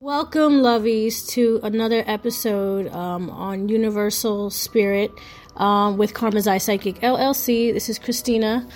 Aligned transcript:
Welcome, 0.00 0.60
lovies, 0.62 1.26
to 1.30 1.58
another 1.64 2.04
episode 2.06 2.86
um, 2.92 3.30
on 3.30 3.68
Universal 3.68 4.50
Spirit 4.50 5.10
um, 5.56 5.98
with 5.98 6.14
Karmazai 6.14 6.62
Psychic 6.62 7.00
LLC. 7.00 7.72
This 7.72 7.88
is 7.88 7.98
Christina. 7.98 8.68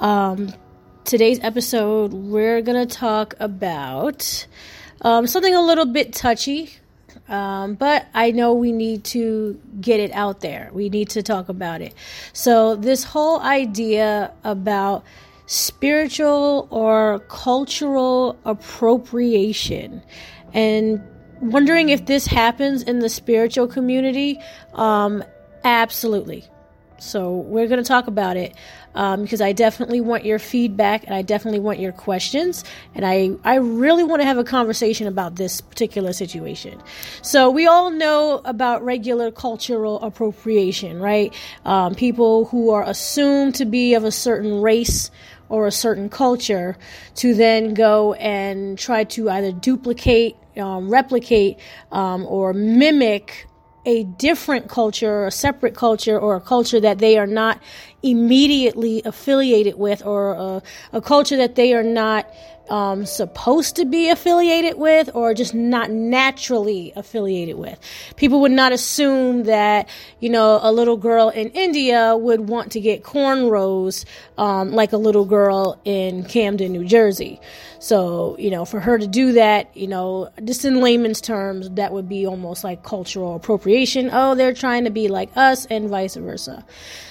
Um, 0.00 0.52
today's 1.04 1.38
episode, 1.44 2.12
we're 2.12 2.60
going 2.60 2.88
to 2.88 2.92
talk 2.92 3.34
about 3.38 4.48
um, 5.02 5.28
something 5.28 5.54
a 5.54 5.62
little 5.62 5.86
bit 5.86 6.12
touchy, 6.12 6.72
um, 7.28 7.74
but 7.76 8.08
I 8.12 8.32
know 8.32 8.52
we 8.54 8.72
need 8.72 9.04
to 9.04 9.60
get 9.80 10.00
it 10.00 10.10
out 10.10 10.40
there. 10.40 10.70
We 10.72 10.88
need 10.88 11.08
to 11.10 11.22
talk 11.22 11.48
about 11.48 11.82
it. 11.82 11.94
So, 12.32 12.74
this 12.74 13.04
whole 13.04 13.38
idea 13.38 14.32
about 14.42 15.04
spiritual 15.46 16.66
or 16.72 17.20
cultural 17.28 18.36
appropriation 18.44 20.02
and 20.54 21.02
wondering 21.40 21.90
if 21.90 22.06
this 22.06 22.26
happens 22.26 22.82
in 22.82 23.00
the 23.00 23.08
spiritual 23.08 23.66
community. 23.66 24.40
Um, 24.72 25.22
absolutely. 25.64 26.44
So 26.98 27.34
we're 27.34 27.66
going 27.66 27.82
to 27.82 27.86
talk 27.86 28.06
about 28.06 28.36
it 28.36 28.54
um, 28.94 29.22
because 29.22 29.40
I 29.40 29.52
definitely 29.52 30.00
want 30.00 30.24
your 30.24 30.38
feedback 30.38 31.04
and 31.04 31.14
I 31.14 31.22
definitely 31.22 31.60
want 31.60 31.78
your 31.78 31.92
questions 31.92 32.64
and 32.94 33.04
I 33.04 33.30
I 33.44 33.56
really 33.56 34.04
want 34.04 34.22
to 34.22 34.26
have 34.26 34.38
a 34.38 34.44
conversation 34.44 35.06
about 35.06 35.36
this 35.36 35.60
particular 35.60 36.12
situation. 36.12 36.80
So 37.20 37.50
we 37.50 37.66
all 37.66 37.90
know 37.90 38.40
about 38.44 38.84
regular 38.84 39.30
cultural 39.30 40.00
appropriation, 40.00 41.00
right? 41.00 41.34
Um, 41.64 41.94
people 41.94 42.46
who 42.46 42.70
are 42.70 42.84
assumed 42.84 43.56
to 43.56 43.64
be 43.64 43.94
of 43.94 44.04
a 44.04 44.12
certain 44.12 44.60
race 44.60 45.10
or 45.48 45.66
a 45.66 45.72
certain 45.72 46.08
culture 46.08 46.76
to 47.16 47.34
then 47.34 47.74
go 47.74 48.14
and 48.14 48.78
try 48.78 49.04
to 49.04 49.30
either 49.30 49.52
duplicate 49.52 50.36
um, 50.56 50.88
replicate 50.88 51.58
um, 51.90 52.24
or 52.26 52.52
mimic 52.52 53.48
a 53.86 54.04
different 54.04 54.68
culture, 54.68 55.26
a 55.26 55.30
separate 55.30 55.74
culture, 55.74 56.18
or 56.18 56.36
a 56.36 56.40
culture 56.40 56.80
that 56.80 56.98
they 56.98 57.18
are 57.18 57.26
not 57.26 57.60
immediately 58.02 59.02
affiliated 59.04 59.78
with, 59.78 60.04
or 60.06 60.32
a, 60.32 60.62
a 60.94 61.00
culture 61.00 61.36
that 61.36 61.54
they 61.54 61.74
are 61.74 61.82
not 61.82 62.26
um, 62.70 63.06
supposed 63.06 63.76
to 63.76 63.84
be 63.84 64.08
affiliated 64.08 64.78
with 64.78 65.10
or 65.14 65.34
just 65.34 65.54
not 65.54 65.90
naturally 65.90 66.92
affiliated 66.96 67.56
with. 67.56 67.78
People 68.16 68.40
would 68.40 68.52
not 68.52 68.72
assume 68.72 69.44
that, 69.44 69.88
you 70.20 70.30
know, 70.30 70.58
a 70.62 70.72
little 70.72 70.96
girl 70.96 71.28
in 71.28 71.48
India 71.50 72.16
would 72.16 72.48
want 72.48 72.72
to 72.72 72.80
get 72.80 73.02
cornrows 73.02 74.04
um, 74.38 74.72
like 74.72 74.92
a 74.92 74.96
little 74.96 75.24
girl 75.24 75.80
in 75.84 76.24
Camden, 76.24 76.72
New 76.72 76.84
Jersey. 76.84 77.40
So, 77.78 78.36
you 78.38 78.50
know, 78.50 78.64
for 78.64 78.80
her 78.80 78.98
to 78.98 79.06
do 79.06 79.32
that, 79.32 79.76
you 79.76 79.86
know, 79.86 80.30
just 80.42 80.64
in 80.64 80.80
layman's 80.80 81.20
terms, 81.20 81.68
that 81.70 81.92
would 81.92 82.08
be 82.08 82.26
almost 82.26 82.64
like 82.64 82.82
cultural 82.82 83.36
appropriation. 83.36 84.08
Oh, 84.10 84.34
they're 84.34 84.54
trying 84.54 84.84
to 84.84 84.90
be 84.90 85.08
like 85.08 85.36
us 85.36 85.66
and 85.66 85.90
vice 85.90 86.16
versa. 86.16 86.64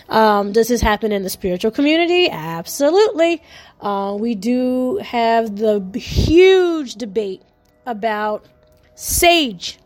Um, 0.09 0.51
does 0.51 0.67
this 0.67 0.81
happen 0.81 1.11
in 1.11 1.23
the 1.23 1.29
spiritual 1.29 1.71
community? 1.71 2.29
Absolutely. 2.29 3.41
Uh, 3.81 4.15
we 4.19 4.35
do 4.35 4.97
have 4.97 5.55
the 5.57 5.79
huge 5.97 6.95
debate 6.95 7.41
about 7.85 8.45
sage. 8.95 9.79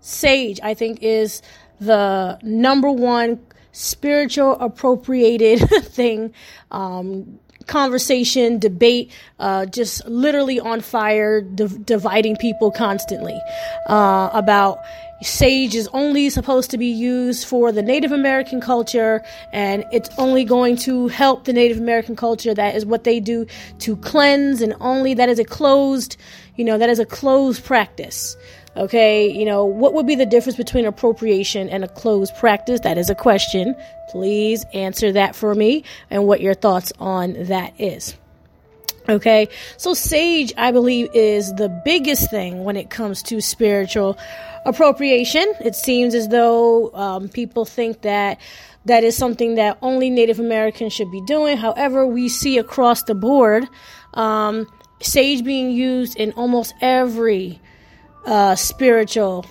Sage, 0.00 0.60
I 0.62 0.74
think, 0.74 1.02
is 1.02 1.42
the 1.80 2.38
number 2.42 2.90
one 2.90 3.40
spiritual 3.72 4.52
appropriated 4.60 5.60
thing. 5.84 6.32
Um, 6.70 7.38
conversation, 7.66 8.58
debate, 8.58 9.10
uh, 9.38 9.66
just 9.66 10.06
literally 10.06 10.60
on 10.60 10.80
fire, 10.80 11.40
div- 11.40 11.84
dividing 11.86 12.36
people 12.36 12.70
constantly 12.70 13.40
uh, 13.88 14.30
about 14.32 14.80
sage 15.24 15.74
is 15.74 15.88
only 15.92 16.28
supposed 16.30 16.70
to 16.70 16.78
be 16.78 16.86
used 16.86 17.46
for 17.46 17.72
the 17.72 17.82
Native 17.82 18.12
American 18.12 18.60
culture 18.60 19.22
and 19.52 19.84
it's 19.90 20.10
only 20.18 20.44
going 20.44 20.76
to 20.76 21.08
help 21.08 21.44
the 21.44 21.52
Native 21.52 21.78
American 21.78 22.14
culture. 22.14 22.54
That 22.54 22.74
is 22.74 22.84
what 22.84 23.04
they 23.04 23.20
do 23.20 23.46
to 23.80 23.96
cleanse 23.96 24.60
and 24.60 24.74
only 24.80 25.14
that 25.14 25.28
is 25.28 25.38
a 25.38 25.44
closed, 25.44 26.16
you 26.56 26.64
know, 26.64 26.78
that 26.78 26.90
is 26.90 26.98
a 26.98 27.06
closed 27.06 27.64
practice. 27.64 28.36
Okay, 28.76 29.30
you 29.30 29.44
know, 29.44 29.64
what 29.64 29.94
would 29.94 30.06
be 30.06 30.16
the 30.16 30.26
difference 30.26 30.56
between 30.56 30.84
appropriation 30.84 31.68
and 31.68 31.84
a 31.84 31.88
closed 31.88 32.34
practice? 32.36 32.80
That 32.80 32.98
is 32.98 33.08
a 33.08 33.14
question. 33.14 33.76
Please 34.10 34.64
answer 34.74 35.12
that 35.12 35.36
for 35.36 35.54
me 35.54 35.84
and 36.10 36.26
what 36.26 36.40
your 36.40 36.54
thoughts 36.54 36.92
on 36.98 37.34
that 37.44 37.72
is. 37.78 38.16
Okay, 39.06 39.48
so 39.76 39.92
sage, 39.92 40.52
I 40.56 40.72
believe, 40.72 41.10
is 41.12 41.52
the 41.54 41.68
biggest 41.84 42.30
thing 42.30 42.64
when 42.64 42.76
it 42.76 42.88
comes 42.88 43.22
to 43.24 43.40
spiritual 43.42 44.18
appropriation. 44.64 45.44
It 45.60 45.74
seems 45.74 46.14
as 46.14 46.28
though 46.28 46.90
um, 46.94 47.28
people 47.28 47.66
think 47.66 48.00
that 48.02 48.40
that 48.86 49.04
is 49.04 49.14
something 49.14 49.56
that 49.56 49.76
only 49.82 50.08
Native 50.08 50.40
Americans 50.40 50.94
should 50.94 51.10
be 51.10 51.20
doing. 51.22 51.58
However, 51.58 52.06
we 52.06 52.30
see 52.30 52.56
across 52.56 53.02
the 53.02 53.14
board 53.14 53.68
um, 54.14 54.66
sage 55.00 55.44
being 55.44 55.70
used 55.70 56.16
in 56.16 56.32
almost 56.32 56.74
every 56.80 57.60
uh, 58.24 58.54
spiritual 58.54 59.44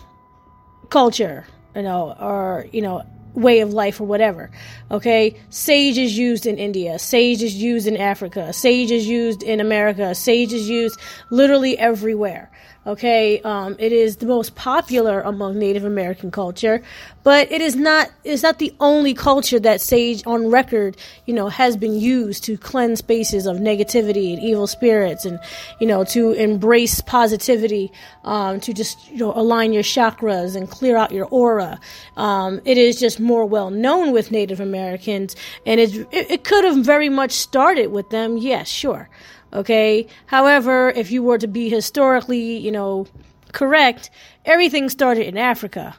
culture, 0.89 1.45
you 1.75 1.83
know, 1.83 2.15
or 2.19 2.65
you 2.71 2.81
know, 2.81 3.03
way 3.33 3.59
of 3.61 3.73
life 3.73 3.99
or 3.99 4.05
whatever. 4.05 4.51
Okay, 4.91 5.35
sage 5.49 5.97
is 5.97 6.17
used 6.17 6.45
in 6.45 6.57
India, 6.57 6.99
sage 6.99 7.41
is 7.41 7.55
used 7.55 7.87
in 7.87 7.97
Africa, 7.97 8.53
sage 8.53 8.91
is 8.91 9.07
used 9.07 9.43
in 9.43 9.59
America, 9.59 10.13
sage 10.15 10.53
is 10.53 10.69
used 10.69 10.99
literally 11.29 11.77
everywhere. 11.77 12.51
Okay, 12.85 13.39
um, 13.43 13.77
it 13.79 13.93
is 13.93 14.17
the 14.17 14.25
most 14.25 14.55
popular 14.55 15.21
among 15.21 15.57
Native 15.57 15.85
American 15.85 16.31
culture, 16.31 16.83
but 17.23 17.49
it 17.49 17.61
is 17.61 17.77
not. 17.77 18.11
It's 18.25 18.43
not 18.43 18.59
the 18.59 18.73
only 18.81 19.13
culture 19.13 19.57
that 19.59 19.79
sage 19.79 20.21
on 20.25 20.51
record, 20.51 20.97
you 21.25 21.33
know, 21.33 21.47
has 21.47 21.77
been 21.77 21.97
used 21.97 22.43
to 22.43 22.57
cleanse 22.57 22.99
spaces 22.99 23.45
of 23.45 23.55
negativity 23.55 24.33
and 24.33 24.43
evil 24.43 24.67
spirits, 24.67 25.23
and 25.23 25.39
you 25.79 25.87
know, 25.87 26.03
to 26.03 26.33
embrace 26.33 26.99
positivity, 26.99 27.89
um, 28.25 28.59
to 28.59 28.73
just 28.73 29.09
you 29.09 29.17
know 29.17 29.31
align 29.33 29.71
your 29.71 29.83
chakras 29.83 30.53
and 30.53 30.69
clear 30.69 30.97
out 30.97 31.13
your 31.13 31.27
aura. 31.27 31.79
Um, 32.17 32.59
it 32.65 32.77
is 32.77 32.99
just 32.99 33.17
more 33.17 33.45
well 33.45 33.69
known 33.69 34.11
with 34.11 34.29
Native 34.29 34.59
Americans, 34.59 35.37
and 35.65 35.79
it, 35.79 36.05
it 36.11 36.43
could 36.43 36.65
have 36.65 36.83
very 36.83 37.07
much 37.07 37.31
started 37.31 37.93
with 37.93 38.09
them. 38.09 38.35
Yes, 38.35 38.67
sure. 38.67 39.07
Okay. 39.53 40.07
However, 40.25 40.89
if 40.89 41.11
you 41.11 41.23
were 41.23 41.37
to 41.37 41.47
be 41.47 41.69
historically, 41.69 42.57
you 42.57 42.71
know, 42.71 43.07
correct, 43.51 44.09
everything 44.45 44.89
started 44.89 45.27
in 45.27 45.37
Africa. 45.37 45.95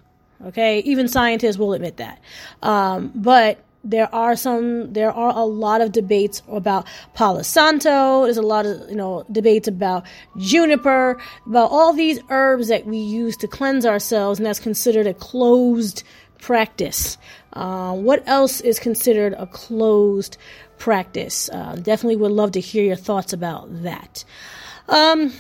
Okay. 0.46 0.80
Even 0.80 1.08
scientists 1.08 1.56
will 1.56 1.72
admit 1.72 1.96
that. 1.98 2.20
Um, 2.62 3.12
but 3.14 3.64
there 3.84 4.12
are 4.14 4.34
some, 4.34 4.92
there 4.94 5.12
are 5.12 5.36
a 5.36 5.44
lot 5.44 5.82
of 5.82 5.92
debates 5.92 6.42
about 6.48 6.86
Palo 7.12 7.42
Santo. 7.42 8.24
There's 8.24 8.38
a 8.38 8.42
lot 8.42 8.64
of, 8.64 8.88
you 8.88 8.96
know, 8.96 9.24
debates 9.30 9.68
about 9.68 10.04
juniper, 10.38 11.20
about 11.46 11.70
all 11.70 11.92
these 11.92 12.18
herbs 12.30 12.68
that 12.68 12.86
we 12.86 12.96
use 12.96 13.36
to 13.36 13.46
cleanse 13.46 13.84
ourselves, 13.84 14.38
and 14.38 14.46
that's 14.46 14.58
considered 14.58 15.06
a 15.06 15.12
closed 15.14 16.02
practice. 16.38 17.18
Uh, 17.52 17.94
what 17.94 18.26
else 18.26 18.60
is 18.62 18.78
considered 18.78 19.34
a 19.34 19.46
closed 19.46 20.38
practice. 20.78 21.48
Uh, 21.50 21.76
definitely 21.76 22.16
would 22.16 22.32
love 22.32 22.52
to 22.52 22.60
hear 22.60 22.84
your 22.84 22.96
thoughts 22.96 23.32
about 23.32 23.82
that. 23.82 24.24
Um, 24.88 25.32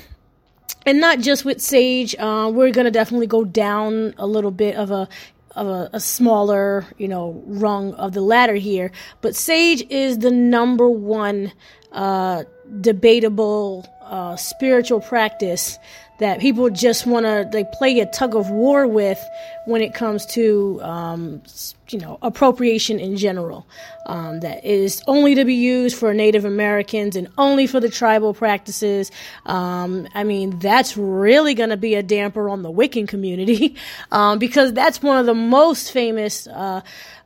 and 0.86 1.00
not 1.00 1.20
just 1.20 1.44
with 1.44 1.60
Sage, 1.60 2.14
uh, 2.18 2.50
we're 2.52 2.70
going 2.70 2.84
to 2.84 2.90
definitely 2.90 3.26
go 3.26 3.44
down 3.44 4.14
a 4.18 4.26
little 4.26 4.50
bit 4.50 4.76
of 4.76 4.90
a 4.90 5.08
of 5.54 5.68
a, 5.68 5.90
a, 5.92 6.00
smaller, 6.00 6.84
you 6.98 7.06
know, 7.06 7.40
rung 7.46 7.94
of 7.94 8.12
the 8.12 8.20
ladder 8.20 8.56
here. 8.56 8.90
But 9.20 9.36
Sage 9.36 9.86
is 9.88 10.18
the 10.18 10.32
number 10.32 10.88
one 10.88 11.52
uh, 11.92 12.42
debatable 12.80 13.86
uh, 14.06 14.36
spiritual 14.36 15.00
practice 15.00 15.78
that 16.18 16.38
people 16.38 16.70
just 16.70 17.06
want 17.06 17.26
to 17.26 17.48
they 17.50 17.64
play 17.64 17.98
a 17.98 18.06
tug 18.06 18.36
of 18.36 18.48
war 18.48 18.86
with 18.86 19.22
when 19.66 19.80
it 19.82 19.94
comes 19.94 20.24
to 20.26 20.80
um, 20.82 21.42
you 21.88 21.98
know 21.98 22.18
appropriation 22.22 23.00
in 23.00 23.16
general 23.16 23.66
um, 24.06 24.40
that 24.40 24.64
is 24.64 25.02
only 25.08 25.34
to 25.34 25.44
be 25.44 25.54
used 25.54 25.96
for 25.98 26.14
Native 26.14 26.44
Americans 26.44 27.16
and 27.16 27.28
only 27.36 27.66
for 27.66 27.80
the 27.80 27.88
tribal 27.88 28.32
practices. 28.32 29.10
Um, 29.46 30.06
I 30.14 30.22
mean 30.22 30.58
that's 30.60 30.96
really 30.96 31.54
going 31.54 31.70
to 31.70 31.76
be 31.76 31.94
a 31.94 32.02
damper 32.02 32.48
on 32.48 32.62
the 32.62 32.70
Wiccan 32.70 33.08
community 33.08 33.76
um, 34.12 34.38
because 34.38 34.72
that's 34.72 35.02
one 35.02 35.18
of 35.18 35.26
the 35.26 35.34
most 35.34 35.90
famous. 35.90 36.46
Uh, 36.46 36.82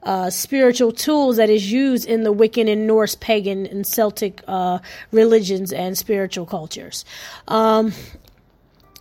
uh, 0.08 0.30
spiritual 0.30 0.90
tools 0.90 1.36
that 1.36 1.50
is 1.50 1.70
used 1.70 2.06
in 2.06 2.22
the 2.22 2.32
Wiccan 2.32 2.66
and 2.66 2.86
Norse 2.86 3.14
pagan 3.14 3.66
and 3.66 3.86
Celtic 3.86 4.42
uh, 4.48 4.78
religions 5.12 5.70
and 5.70 5.98
spiritual 5.98 6.46
cultures. 6.46 7.04
Um, 7.46 7.92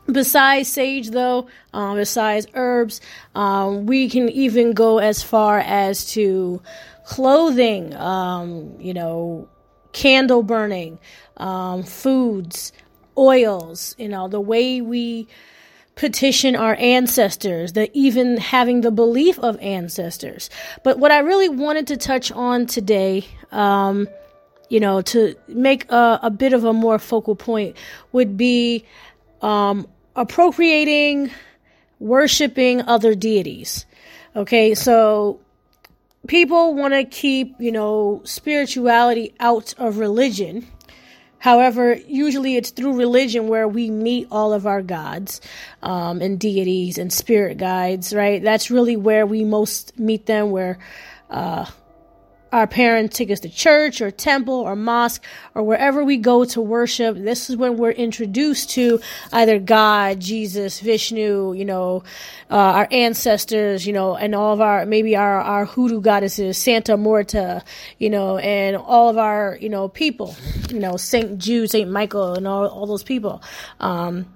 Besides 0.09 0.69
sage, 0.69 1.09
though, 1.09 1.49
um, 1.73 1.97
besides 1.97 2.47
herbs, 2.53 3.01
um, 3.35 3.85
we 3.85 4.09
can 4.09 4.29
even 4.29 4.71
go 4.71 4.99
as 4.99 5.21
far 5.21 5.59
as 5.59 6.09
to 6.11 6.61
clothing, 7.05 7.93
um, 7.93 8.73
you 8.79 8.93
know, 8.93 9.49
candle 9.91 10.43
burning, 10.43 10.97
um, 11.35 11.83
foods, 11.83 12.71
oils, 13.17 13.95
you 13.97 14.07
know, 14.07 14.29
the 14.29 14.39
way 14.39 14.79
we 14.79 15.27
petition 15.97 16.55
our 16.55 16.75
ancestors, 16.75 17.73
the 17.73 17.89
even 17.97 18.37
having 18.37 18.81
the 18.81 18.91
belief 18.91 19.37
of 19.39 19.59
ancestors. 19.59 20.49
But 20.83 20.99
what 20.99 21.11
I 21.11 21.19
really 21.19 21.49
wanted 21.49 21.87
to 21.87 21.97
touch 21.97 22.31
on 22.31 22.67
today, 22.67 23.25
um, 23.51 24.07
you 24.69 24.79
know, 24.79 25.01
to 25.01 25.35
make 25.47 25.91
a, 25.91 26.19
a, 26.23 26.29
bit 26.29 26.53
of 26.53 26.63
a 26.63 26.71
more 26.71 26.99
focal 26.99 27.35
point 27.35 27.75
would 28.11 28.37
be 28.37 28.85
um, 29.41 29.87
appropriating, 30.15 31.31
worshiping 31.99 32.81
other 32.81 33.15
deities. 33.15 33.85
Okay, 34.35 34.75
so 34.75 35.39
people 36.27 36.75
want 36.75 36.93
to 36.93 37.05
keep, 37.05 37.55
you 37.59 37.71
know, 37.71 38.21
spirituality 38.23 39.33
out 39.39 39.73
of 39.79 39.97
religion 39.97 40.67
However, 41.39 41.93
usually 41.93 42.55
it's 42.55 42.71
through 42.71 42.97
religion 42.97 43.47
where 43.47 43.67
we 43.67 43.89
meet 43.91 44.27
all 44.31 44.53
of 44.53 44.65
our 44.65 44.81
gods 44.81 45.39
um, 45.83 46.21
and 46.21 46.39
deities 46.39 46.97
and 46.97 47.13
spirit 47.13 47.57
guides, 47.57 48.13
right? 48.13 48.41
That's 48.41 48.71
really 48.71 48.95
where 48.95 49.25
we 49.25 49.43
most 49.43 49.97
meet 49.99 50.25
them, 50.25 50.51
where 50.51 50.79
uh, 51.29 51.65
our 52.51 52.67
parents 52.67 53.17
take 53.17 53.31
us 53.31 53.39
to 53.41 53.49
church 53.49 54.01
or 54.01 54.11
temple 54.11 54.53
or 54.53 54.75
mosque 54.75 55.23
or 55.55 55.63
wherever 55.63 56.03
we 56.03 56.17
go 56.17 56.45
to 56.45 56.61
worship. 56.61 57.17
This 57.17 57.49
is 57.49 57.57
when 57.57 57.77
we're 57.77 57.91
introduced 57.91 58.71
to 58.71 58.99
either 59.31 59.59
God, 59.59 60.19
Jesus, 60.19 60.79
Vishnu, 60.79 61.53
you 61.53 61.65
know, 61.65 62.03
uh, 62.49 62.55
our 62.55 62.87
ancestors, 62.91 63.87
you 63.87 63.93
know, 63.93 64.15
and 64.15 64.35
all 64.35 64.53
of 64.53 64.61
our, 64.61 64.85
maybe 64.85 65.15
our, 65.15 65.41
our 65.41 65.65
hoodoo 65.65 66.01
goddesses, 66.01 66.57
Santa 66.57 66.97
Muerta, 66.97 67.63
you 67.97 68.09
know, 68.09 68.37
and 68.37 68.75
all 68.77 69.09
of 69.09 69.17
our, 69.17 69.57
you 69.59 69.69
know, 69.69 69.87
people, 69.87 70.35
you 70.69 70.79
know, 70.79 70.97
Saint 70.97 71.37
Jude, 71.39 71.71
Saint 71.71 71.89
Michael, 71.89 72.33
and 72.33 72.47
all, 72.47 72.67
all 72.67 72.85
those 72.85 73.03
people. 73.03 73.41
Um, 73.79 74.33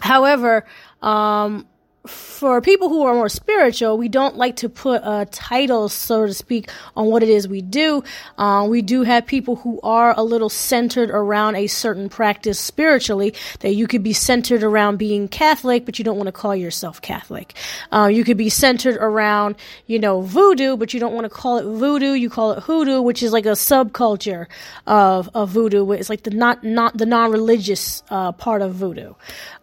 however, 0.00 0.66
um, 1.02 1.67
for 2.08 2.60
people 2.60 2.88
who 2.88 3.02
are 3.02 3.14
more 3.14 3.28
spiritual, 3.28 3.98
we 3.98 4.08
don't 4.08 4.36
like 4.36 4.56
to 4.56 4.68
put 4.68 5.02
a 5.04 5.26
title, 5.26 5.88
so 5.88 6.26
to 6.26 6.32
speak, 6.32 6.70
on 6.96 7.06
what 7.06 7.22
it 7.22 7.28
is 7.28 7.48
we 7.48 7.62
do. 7.62 8.04
Uh, 8.38 8.66
we 8.68 8.80
do 8.80 9.02
have 9.02 9.26
people 9.26 9.56
who 9.56 9.80
are 9.82 10.14
a 10.16 10.22
little 10.22 10.48
centered 10.48 11.10
around 11.10 11.56
a 11.56 11.66
certain 11.66 12.08
practice 12.08 12.58
spiritually, 12.58 13.34
that 13.60 13.74
you 13.74 13.86
could 13.88 14.02
be 14.02 14.12
centered 14.12 14.62
around 14.62 14.98
being 14.98 15.26
Catholic, 15.26 15.84
but 15.84 15.98
you 15.98 16.04
don't 16.04 16.16
want 16.16 16.28
to 16.28 16.32
call 16.32 16.54
yourself 16.54 17.02
Catholic. 17.02 17.54
Uh, 17.90 18.08
you 18.12 18.22
could 18.22 18.36
be 18.36 18.48
centered 18.48 18.96
around, 18.96 19.56
you 19.86 19.98
know, 19.98 20.20
voodoo, 20.20 20.76
but 20.76 20.94
you 20.94 21.00
don't 21.00 21.14
want 21.14 21.24
to 21.24 21.30
call 21.30 21.58
it 21.58 21.64
voodoo. 21.64 22.12
You 22.12 22.30
call 22.30 22.52
it 22.52 22.62
hoodoo, 22.62 23.02
which 23.02 23.22
is 23.22 23.32
like 23.32 23.46
a 23.46 23.56
subculture 23.56 24.46
of, 24.86 25.28
of 25.34 25.50
voodoo. 25.50 25.90
It's 25.90 26.08
like 26.08 26.22
the 26.22 26.30
not, 26.30 26.62
not 26.62 26.96
the 26.96 27.06
non-religious, 27.06 28.04
uh, 28.10 28.30
part 28.32 28.62
of 28.62 28.74
voodoo. 28.74 29.14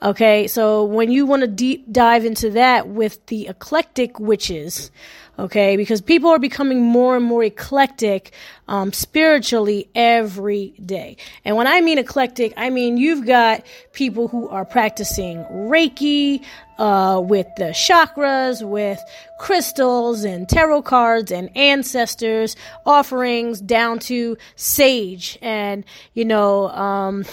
Okay. 0.02 0.48
So 0.48 0.84
when 0.84 1.10
you 1.10 1.26
want 1.26 1.42
to 1.42 1.48
deep 1.48 1.90
dive 1.90 2.26
into 2.26 2.35
that 2.52 2.88
with 2.88 3.26
the 3.28 3.48
eclectic 3.48 4.20
witches, 4.20 4.92
okay, 5.40 5.76
because 5.78 6.02
people 6.02 6.30
are 6.30 6.40
becoming 6.40 6.82
more 6.82 7.16
and 7.16 7.26
more 7.26 7.44
eclectic 7.44 8.34
um, 8.68 8.94
spiritually 8.94 9.90
every 9.96 10.74
day. 10.86 11.18
And 11.44 11.56
when 11.56 11.68
I 11.68 11.82
mean 11.82 11.98
eclectic, 11.98 12.54
I 12.58 12.70
mean 12.70 12.98
you've 12.98 13.26
got 13.26 13.66
people 13.94 14.28
who 14.28 14.48
are 14.50 14.66
practicing 14.66 15.44
Reiki 15.46 16.44
uh, 16.78 17.22
with 17.24 17.48
the 17.58 17.72
chakras, 17.72 18.68
with 18.68 19.00
crystals 19.40 20.24
and 20.24 20.48
tarot 20.48 20.82
cards 20.82 21.32
and 21.32 21.56
ancestors 21.56 22.56
offerings 22.86 23.62
down 23.62 24.00
to 24.00 24.38
sage 24.56 25.38
and 25.42 25.84
you 26.14 26.26
know 26.26 26.70
um, 26.70 27.26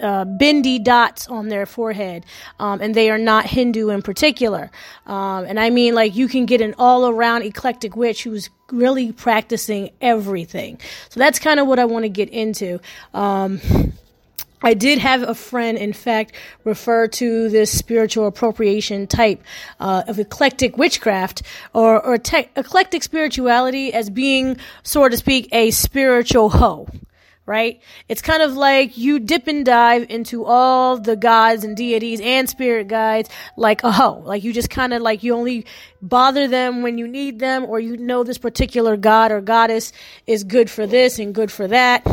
uh, 0.00 0.24
bindi 0.24 0.82
dots 0.82 1.28
on 1.28 1.48
their 1.48 1.66
forehead, 1.66 2.24
um, 2.58 2.80
and 2.80 2.94
they 2.94 3.10
are 3.10 3.18
not 3.18 3.46
Hindu 3.46 3.90
in 3.90 4.02
particular. 4.02 4.70
Um, 5.06 5.44
and 5.44 5.58
I 5.58 5.70
mean, 5.70 5.94
like, 5.94 6.14
you 6.14 6.28
can 6.28 6.46
get 6.46 6.60
an 6.60 6.74
all 6.78 7.08
around 7.08 7.42
eclectic 7.42 7.96
witch 7.96 8.24
who's 8.24 8.50
really 8.70 9.12
practicing 9.12 9.90
everything. 10.00 10.78
So 11.08 11.20
that's 11.20 11.38
kind 11.38 11.58
of 11.60 11.66
what 11.66 11.78
I 11.78 11.84
want 11.84 12.04
to 12.04 12.08
get 12.08 12.28
into. 12.28 12.80
Um, 13.14 13.60
I 14.60 14.74
did 14.74 14.98
have 14.98 15.22
a 15.22 15.34
friend, 15.34 15.78
in 15.78 15.92
fact, 15.92 16.32
refer 16.64 17.06
to 17.06 17.48
this 17.48 17.70
spiritual 17.70 18.26
appropriation 18.26 19.06
type 19.06 19.42
uh, 19.78 20.02
of 20.08 20.18
eclectic 20.18 20.76
witchcraft 20.76 21.42
or, 21.72 22.04
or 22.04 22.18
te- 22.18 22.48
eclectic 22.56 23.04
spirituality 23.04 23.92
as 23.92 24.10
being, 24.10 24.56
so 24.82 25.08
to 25.08 25.16
speak, 25.16 25.48
a 25.52 25.70
spiritual 25.70 26.50
hoe 26.50 26.87
right? 27.48 27.80
It's 28.08 28.20
kind 28.20 28.42
of 28.42 28.52
like 28.52 28.96
you 28.98 29.18
dip 29.18 29.48
and 29.48 29.64
dive 29.64 30.06
into 30.10 30.44
all 30.44 30.98
the 30.98 31.16
gods 31.16 31.64
and 31.64 31.76
deities 31.76 32.20
and 32.20 32.48
spirit 32.48 32.88
guides 32.88 33.30
like 33.56 33.82
a 33.82 33.90
hoe. 33.90 34.22
Like 34.24 34.44
you 34.44 34.52
just 34.52 34.70
kind 34.70 34.92
of 34.92 35.00
like 35.00 35.22
you 35.22 35.34
only 35.34 35.66
bother 36.02 36.46
them 36.46 36.82
when 36.82 36.98
you 36.98 37.08
need 37.08 37.38
them 37.40 37.64
or 37.64 37.80
you 37.80 37.96
know 37.96 38.22
this 38.22 38.38
particular 38.38 38.96
god 38.96 39.32
or 39.32 39.40
goddess 39.40 39.92
is 40.26 40.44
good 40.44 40.70
for 40.70 40.86
this 40.86 41.18
and 41.18 41.34
good 41.34 41.50
for 41.50 41.66
that. 41.66 42.06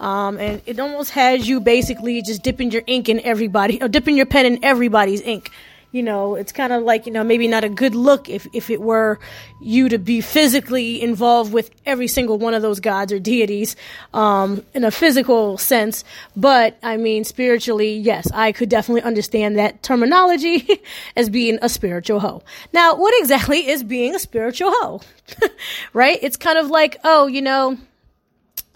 Um, 0.00 0.38
and 0.38 0.62
it 0.64 0.78
almost 0.78 1.10
has 1.10 1.48
you 1.48 1.60
basically 1.60 2.22
just 2.22 2.44
dipping 2.44 2.70
your 2.70 2.82
ink 2.86 3.08
in 3.08 3.20
everybody 3.20 3.82
or 3.82 3.88
dipping 3.88 4.16
your 4.16 4.26
pen 4.26 4.46
in 4.46 4.64
everybody's 4.64 5.20
ink 5.22 5.50
you 5.90 6.02
know, 6.02 6.34
it's 6.34 6.52
kind 6.52 6.72
of 6.72 6.82
like, 6.82 7.06
you 7.06 7.12
know, 7.12 7.24
maybe 7.24 7.48
not 7.48 7.64
a 7.64 7.68
good 7.68 7.94
look 7.94 8.28
if, 8.28 8.46
if 8.52 8.68
it 8.68 8.80
were 8.80 9.18
you 9.60 9.88
to 9.88 9.98
be 9.98 10.20
physically 10.20 11.00
involved 11.00 11.52
with 11.52 11.70
every 11.86 12.06
single 12.06 12.38
one 12.38 12.52
of 12.52 12.60
those 12.60 12.78
gods 12.78 13.12
or 13.12 13.18
deities, 13.18 13.74
um, 14.12 14.64
in 14.74 14.84
a 14.84 14.90
physical 14.90 15.56
sense. 15.56 16.04
But, 16.36 16.78
I 16.82 16.98
mean, 16.98 17.24
spiritually, 17.24 17.96
yes, 17.96 18.30
I 18.32 18.52
could 18.52 18.68
definitely 18.68 19.02
understand 19.02 19.58
that 19.58 19.82
terminology 19.82 20.82
as 21.16 21.30
being 21.30 21.58
a 21.62 21.68
spiritual 21.68 22.20
hoe. 22.20 22.42
Now, 22.72 22.96
what 22.96 23.14
exactly 23.20 23.68
is 23.68 23.82
being 23.82 24.14
a 24.14 24.18
spiritual 24.18 24.70
hoe? 24.72 25.00
right? 25.94 26.18
It's 26.20 26.36
kind 26.36 26.58
of 26.58 26.68
like, 26.68 26.98
oh, 27.02 27.26
you 27.26 27.40
know, 27.40 27.78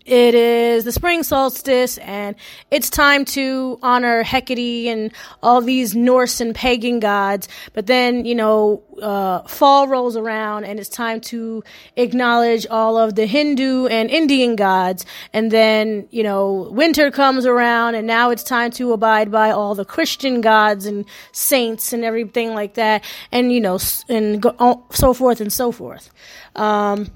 it 0.04 0.34
is 0.34 0.84
the 0.84 0.92
spring 0.92 1.22
solstice 1.22 1.98
and 1.98 2.34
it's 2.70 2.90
time 2.90 3.24
to 3.26 3.78
honor 3.82 4.22
Hecate 4.22 4.88
and 4.88 5.12
all 5.42 5.60
these 5.60 5.94
Norse 5.94 6.40
and 6.40 6.54
pagan 6.54 7.00
gods. 7.00 7.48
But 7.72 7.86
then, 7.86 8.24
you 8.24 8.34
know, 8.34 8.82
uh, 9.00 9.42
fall 9.42 9.88
rolls 9.88 10.16
around 10.16 10.64
and 10.64 10.80
it's 10.80 10.88
time 10.88 11.20
to 11.20 11.62
acknowledge 11.96 12.66
all 12.66 12.98
of 12.98 13.14
the 13.14 13.26
Hindu 13.26 13.86
and 13.86 14.10
Indian 14.10 14.56
gods. 14.56 15.06
And 15.32 15.50
then, 15.50 16.08
you 16.10 16.22
know, 16.22 16.68
winter 16.72 17.10
comes 17.10 17.46
around 17.46 17.94
and 17.94 18.06
now 18.06 18.30
it's 18.30 18.42
time 18.42 18.70
to 18.72 18.92
abide 18.92 19.30
by 19.30 19.50
all 19.50 19.74
the 19.74 19.84
Christian 19.84 20.40
gods 20.40 20.86
and 20.86 21.04
saints 21.32 21.92
and 21.92 22.04
everything 22.04 22.54
like 22.54 22.74
that. 22.74 23.04
And, 23.30 23.52
you 23.52 23.60
know, 23.60 23.78
and 24.08 24.42
go, 24.42 24.86
so 24.90 25.14
forth 25.14 25.40
and 25.40 25.52
so 25.52 25.72
forth. 25.72 26.10
Um, 26.56 27.10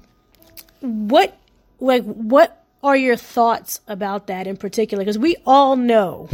what, 0.79 1.37
like, 1.79 2.03
what 2.03 2.56
are 2.83 2.97
your 2.97 3.15
thoughts 3.15 3.81
about 3.87 4.27
that 4.27 4.47
in 4.47 4.57
particular? 4.57 5.03
Because 5.03 5.17
we 5.17 5.35
all 5.45 5.75
know 5.75 6.29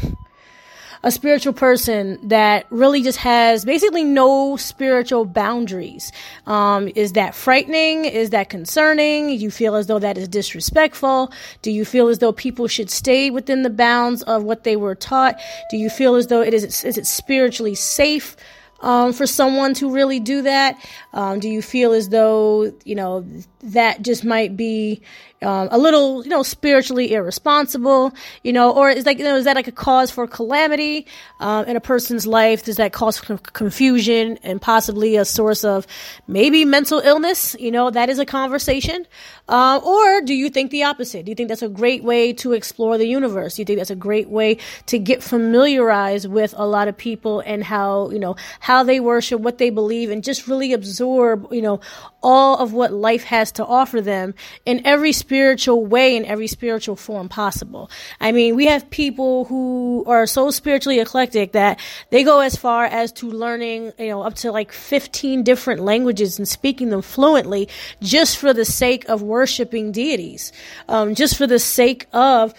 a 1.03 1.11
spiritual 1.11 1.51
person 1.51 2.17
that 2.29 2.65
really 2.69 3.03
just 3.03 3.17
has 3.17 3.65
basically 3.65 4.05
no 4.05 4.55
spiritual 4.55 5.25
boundaries. 5.25 6.13
Um, 6.47 6.89
is 6.95 7.13
that 7.13 7.35
frightening? 7.35 8.05
Is 8.05 8.29
that 8.29 8.49
concerning? 8.49 9.27
Do 9.27 9.33
you 9.35 9.51
feel 9.51 9.75
as 9.75 9.87
though 9.87 9.99
that 9.99 10.17
is 10.17 10.29
disrespectful? 10.29 11.31
Do 11.61 11.71
you 11.71 11.83
feel 11.83 12.07
as 12.07 12.19
though 12.19 12.31
people 12.31 12.67
should 12.69 12.89
stay 12.89 13.29
within 13.29 13.63
the 13.63 13.69
bounds 13.69 14.23
of 14.23 14.43
what 14.43 14.63
they 14.63 14.77
were 14.77 14.95
taught? 14.95 15.37
Do 15.69 15.77
you 15.77 15.89
feel 15.89 16.15
as 16.15 16.27
though 16.27 16.41
it 16.41 16.53
is, 16.53 16.85
is 16.85 16.97
it 16.97 17.05
spiritually 17.05 17.75
safe? 17.75 18.37
Um, 18.83 19.13
for 19.13 19.25
someone 19.25 19.73
to 19.75 19.89
really 19.89 20.19
do 20.19 20.41
that? 20.41 20.77
Um, 21.13 21.39
do 21.39 21.47
you 21.47 21.61
feel 21.61 21.93
as 21.93 22.09
though, 22.09 22.73
you 22.83 22.95
know, 22.95 23.25
that 23.63 24.01
just 24.01 24.25
might 24.25 24.57
be, 24.57 25.01
um, 25.41 25.67
a 25.71 25.77
little, 25.77 26.23
you 26.23 26.29
know, 26.29 26.43
spiritually 26.43 27.13
irresponsible, 27.13 28.13
you 28.43 28.53
know, 28.53 28.71
or 28.71 28.89
is 28.89 29.05
like, 29.05 29.19
you 29.19 29.23
know, 29.23 29.35
is 29.35 29.45
that 29.45 29.55
like 29.55 29.67
a 29.67 29.73
cause 29.73 30.09
for 30.11 30.27
calamity 30.27 31.05
uh, 31.39 31.63
in 31.67 31.75
a 31.75 31.81
person's 31.81 32.25
life? 32.25 32.63
Does 32.63 32.77
that 32.77 32.93
cause 32.93 33.19
confusion 33.19 34.37
and 34.43 34.61
possibly 34.61 35.15
a 35.17 35.25
source 35.25 35.63
of 35.63 35.85
maybe 36.27 36.65
mental 36.65 36.99
illness? 36.99 37.55
You 37.59 37.71
know, 37.71 37.89
that 37.89 38.09
is 38.09 38.19
a 38.19 38.25
conversation. 38.25 39.05
Uh, 39.47 39.79
or 39.83 40.21
do 40.21 40.33
you 40.33 40.49
think 40.49 40.71
the 40.71 40.83
opposite? 40.83 41.25
Do 41.25 41.31
you 41.31 41.35
think 41.35 41.49
that's 41.49 41.61
a 41.61 41.69
great 41.69 42.03
way 42.03 42.33
to 42.33 42.53
explore 42.53 42.97
the 42.97 43.07
universe? 43.07 43.55
Do 43.55 43.61
you 43.61 43.65
think 43.65 43.79
that's 43.79 43.91
a 43.91 43.95
great 43.95 44.29
way 44.29 44.57
to 44.87 44.97
get 44.97 45.21
familiarized 45.21 46.29
with 46.29 46.53
a 46.57 46.65
lot 46.65 46.87
of 46.87 46.95
people 46.95 47.41
and 47.41 47.63
how, 47.63 48.09
you 48.11 48.19
know, 48.19 48.35
how 48.61 48.72
they 48.81 48.99
worship, 48.99 49.39
what 49.41 49.59
they 49.59 49.69
believe, 49.69 50.09
and 50.09 50.23
just 50.23 50.47
really 50.47 50.73
absorb, 50.73 51.47
you 51.51 51.61
know, 51.61 51.79
all 52.23 52.57
of 52.57 52.73
what 52.73 52.91
life 52.91 53.23
has 53.25 53.51
to 53.51 53.65
offer 53.65 54.01
them 54.01 54.33
in 54.65 54.81
every 54.85 55.11
spiritual 55.11 55.85
way, 55.85 56.15
in 56.15 56.25
every 56.25 56.47
spiritual 56.47 56.95
form 56.95 57.29
possible. 57.29 57.91
I 58.19 58.31
mean, 58.31 58.55
we 58.55 58.65
have 58.65 58.89
people 58.89 59.45
who 59.45 60.05
are 60.07 60.25
so 60.25 60.49
spiritually 60.49 60.99
eclectic 60.99 61.51
that 61.51 61.79
they 62.09 62.23
go 62.23 62.39
as 62.39 62.55
far 62.55 62.85
as 62.85 63.11
to 63.13 63.29
learning, 63.29 63.91
you 63.99 64.07
know, 64.07 64.23
up 64.23 64.35
to 64.35 64.51
like 64.51 64.71
15 64.71 65.43
different 65.43 65.81
languages 65.81 66.39
and 66.39 66.47
speaking 66.47 66.89
them 66.89 67.01
fluently 67.01 67.67
just 68.01 68.37
for 68.37 68.53
the 68.53 68.65
sake 68.65 69.07
of 69.09 69.21
worshiping 69.21 69.91
deities, 69.91 70.51
um, 70.87 71.13
just 71.13 71.37
for 71.37 71.45
the 71.45 71.59
sake 71.59 72.07
of 72.13 72.53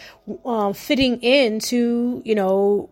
uh, 0.45 0.73
fitting 0.73 1.23
into, 1.23 2.21
you 2.25 2.35
know, 2.35 2.91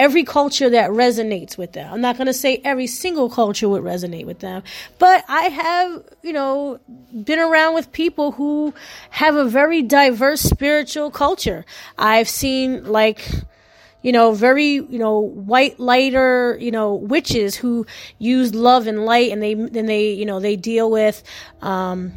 every 0.00 0.24
culture 0.24 0.70
that 0.70 0.88
resonates 0.88 1.58
with 1.58 1.72
them. 1.72 1.92
I'm 1.92 2.00
not 2.00 2.16
going 2.16 2.26
to 2.26 2.32
say 2.32 2.62
every 2.64 2.86
single 2.86 3.28
culture 3.28 3.68
would 3.68 3.82
resonate 3.82 4.24
with 4.24 4.38
them, 4.38 4.62
but 4.98 5.22
I 5.28 5.42
have, 5.42 6.02
you 6.22 6.32
know, 6.32 6.80
been 7.22 7.38
around 7.38 7.74
with 7.74 7.92
people 7.92 8.32
who 8.32 8.72
have 9.10 9.36
a 9.36 9.44
very 9.44 9.82
diverse 9.82 10.40
spiritual 10.40 11.10
culture. 11.10 11.66
I've 11.98 12.30
seen 12.30 12.86
like, 12.86 13.28
you 14.00 14.12
know, 14.12 14.32
very, 14.32 14.72
you 14.72 14.98
know, 14.98 15.18
white 15.18 15.78
lighter, 15.78 16.56
you 16.58 16.70
know, 16.70 16.94
witches 16.94 17.54
who 17.54 17.84
use 18.18 18.54
love 18.54 18.86
and 18.86 19.04
light 19.04 19.30
and 19.30 19.42
they, 19.42 19.52
then 19.52 19.84
they, 19.84 20.12
you 20.12 20.24
know, 20.24 20.40
they 20.40 20.56
deal 20.56 20.90
with, 20.90 21.22
um, 21.60 22.14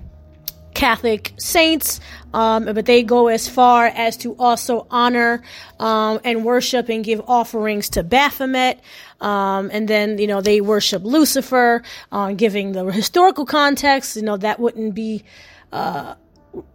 Catholic 0.74 1.34
saints, 1.38 2.00
um, 2.34 2.66
but 2.66 2.86
they 2.86 3.04
go 3.04 3.28
as 3.28 3.48
far 3.48 3.88
as 3.88 4.18
to 4.18 4.36
also 4.38 4.88
honor 4.90 5.44
um, 5.80 6.20
and 6.24 6.44
worship 6.44 6.90
and 6.90 7.04
give 7.04 7.22
offerings 7.28 7.90
to 7.90 8.04
Baphomet. 8.04 8.80
Um, 9.22 9.70
and 9.72 9.88
then, 9.88 10.18
you 10.18 10.28
know, 10.28 10.42
they 10.42 10.62
worship 10.62 11.04
Lucifer, 11.04 11.84
uh, 12.12 12.32
giving 12.34 12.74
the 12.74 12.86
historical 12.86 13.46
context. 13.46 14.16
You 14.16 14.24
know, 14.24 14.38
that 14.38 14.60
wouldn't 14.60 14.94
be. 14.94 15.24
Uh, 15.72 16.16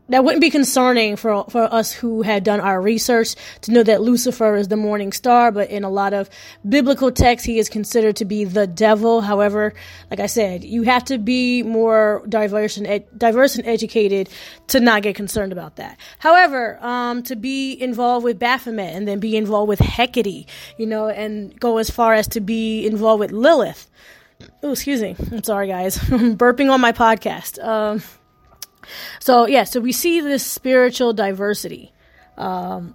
that 0.08 0.24
wouldn't 0.24 0.40
be 0.40 0.50
concerning 0.50 1.16
for 1.16 1.44
for 1.50 1.62
us 1.62 1.92
who 1.92 2.22
had 2.22 2.42
done 2.42 2.60
our 2.60 2.80
research 2.80 3.34
to 3.62 3.72
know 3.72 3.82
that 3.82 4.00
Lucifer 4.00 4.56
is 4.56 4.68
the 4.68 4.76
morning 4.76 5.12
star, 5.12 5.52
but 5.52 5.70
in 5.70 5.84
a 5.84 5.90
lot 5.90 6.14
of 6.14 6.30
biblical 6.66 7.12
texts, 7.12 7.46
he 7.46 7.58
is 7.58 7.68
considered 7.68 8.16
to 8.16 8.24
be 8.24 8.44
the 8.44 8.66
devil. 8.66 9.20
However, 9.20 9.74
like 10.10 10.20
I 10.20 10.26
said, 10.26 10.64
you 10.64 10.82
have 10.82 11.04
to 11.06 11.18
be 11.18 11.62
more 11.62 12.24
diverse 12.28 12.78
and 12.78 12.86
ed- 12.86 13.18
diverse 13.18 13.56
and 13.56 13.66
educated 13.66 14.30
to 14.68 14.80
not 14.80 15.02
get 15.02 15.14
concerned 15.14 15.52
about 15.52 15.76
that. 15.76 15.98
However, 16.18 16.78
um, 16.82 17.22
to 17.24 17.36
be 17.36 17.72
involved 17.80 18.24
with 18.24 18.38
Baphomet 18.38 18.94
and 18.94 19.06
then 19.06 19.20
be 19.20 19.36
involved 19.36 19.68
with 19.68 19.80
Hecate, 19.80 20.46
you 20.78 20.86
know, 20.86 21.08
and 21.08 21.58
go 21.60 21.76
as 21.76 21.90
far 21.90 22.14
as 22.14 22.26
to 22.28 22.40
be 22.40 22.86
involved 22.86 23.20
with 23.20 23.32
Lilith. 23.32 23.90
Oh, 24.62 24.72
excuse 24.72 25.02
me. 25.02 25.16
I'm 25.32 25.42
sorry, 25.42 25.68
guys. 25.68 25.98
I'm 26.12 26.36
burping 26.36 26.70
on 26.72 26.80
my 26.80 26.92
podcast. 26.92 27.62
Um, 27.62 28.02
so 29.20 29.46
yeah, 29.46 29.64
so 29.64 29.80
we 29.80 29.92
see 29.92 30.20
this 30.20 30.44
spiritual 30.44 31.12
diversity. 31.12 31.92
Um, 32.36 32.94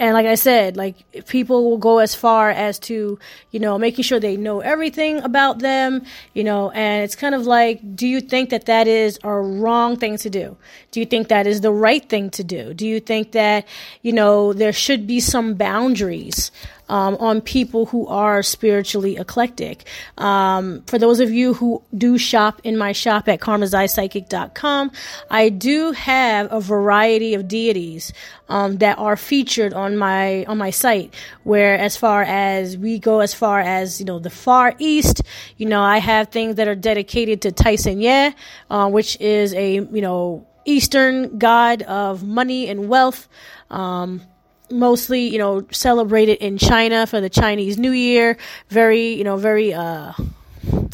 and 0.00 0.14
like 0.14 0.24
I 0.24 0.36
said, 0.36 0.78
like 0.78 1.26
people 1.26 1.68
will 1.68 1.76
go 1.76 1.98
as 1.98 2.14
far 2.14 2.48
as 2.50 2.78
to, 2.80 3.18
you 3.50 3.60
know, 3.60 3.78
making 3.78 4.02
sure 4.02 4.18
they 4.18 4.38
know 4.38 4.60
everything 4.60 5.18
about 5.18 5.58
them, 5.58 6.06
you 6.32 6.42
know, 6.42 6.70
and 6.70 7.04
it's 7.04 7.14
kind 7.14 7.34
of 7.34 7.46
like, 7.46 7.96
do 7.96 8.06
you 8.06 8.22
think 8.22 8.48
that 8.48 8.64
that 8.64 8.88
is 8.88 9.18
a 9.22 9.30
wrong 9.30 9.98
thing 9.98 10.16
to 10.16 10.30
do? 10.30 10.56
Do 10.90 11.00
you 11.00 11.06
think 11.06 11.28
that 11.28 11.46
is 11.46 11.60
the 11.60 11.70
right 11.70 12.02
thing 12.08 12.30
to 12.30 12.42
do? 12.42 12.72
Do 12.72 12.86
you 12.86 12.98
think 12.98 13.32
that, 13.32 13.68
you 14.00 14.12
know, 14.12 14.54
there 14.54 14.72
should 14.72 15.06
be 15.06 15.20
some 15.20 15.52
boundaries? 15.52 16.50
Um, 16.90 17.16
on 17.20 17.40
people 17.40 17.86
who 17.86 18.08
are 18.08 18.42
spiritually 18.42 19.16
eclectic. 19.16 19.86
Um, 20.18 20.82
for 20.88 20.98
those 20.98 21.20
of 21.20 21.30
you 21.30 21.54
who 21.54 21.84
do 21.96 22.18
shop 22.18 22.60
in 22.64 22.76
my 22.76 22.90
shop 22.90 23.28
at 23.28 23.38
karmazaiPsychic.com, 23.38 24.90
I 25.30 25.50
do 25.50 25.92
have 25.92 26.52
a 26.52 26.60
variety 26.60 27.34
of 27.34 27.46
deities 27.46 28.12
um, 28.48 28.78
that 28.78 28.98
are 28.98 29.16
featured 29.16 29.72
on 29.72 29.96
my 29.96 30.44
on 30.46 30.58
my 30.58 30.70
site. 30.70 31.14
Where 31.44 31.78
as 31.78 31.96
far 31.96 32.22
as 32.22 32.76
we 32.76 32.98
go, 32.98 33.20
as 33.20 33.32
far 33.32 33.60
as 33.60 34.00
you 34.00 34.06
know, 34.06 34.18
the 34.18 34.30
Far 34.30 34.74
East, 34.78 35.22
you 35.56 35.66
know, 35.66 35.80
I 35.80 35.98
have 35.98 36.28
things 36.28 36.56
that 36.56 36.66
are 36.66 36.74
dedicated 36.74 37.42
to 37.42 37.52
Caishen 37.52 38.02
Ye, 38.02 38.34
uh, 38.68 38.90
which 38.90 39.18
is 39.20 39.54
a 39.54 39.74
you 39.74 40.00
know 40.00 40.46
Eastern 40.64 41.38
god 41.38 41.82
of 41.82 42.24
money 42.24 42.68
and 42.68 42.88
wealth. 42.88 43.28
Um, 43.70 44.22
mostly, 44.70 45.28
you 45.28 45.38
know, 45.38 45.66
celebrated 45.70 46.38
in 46.38 46.58
China 46.58 47.06
for 47.06 47.20
the 47.20 47.30
Chinese 47.30 47.78
New 47.78 47.92
Year. 47.92 48.36
Very, 48.68 49.14
you 49.14 49.24
know, 49.24 49.36
very, 49.36 49.72
uh, 49.74 50.12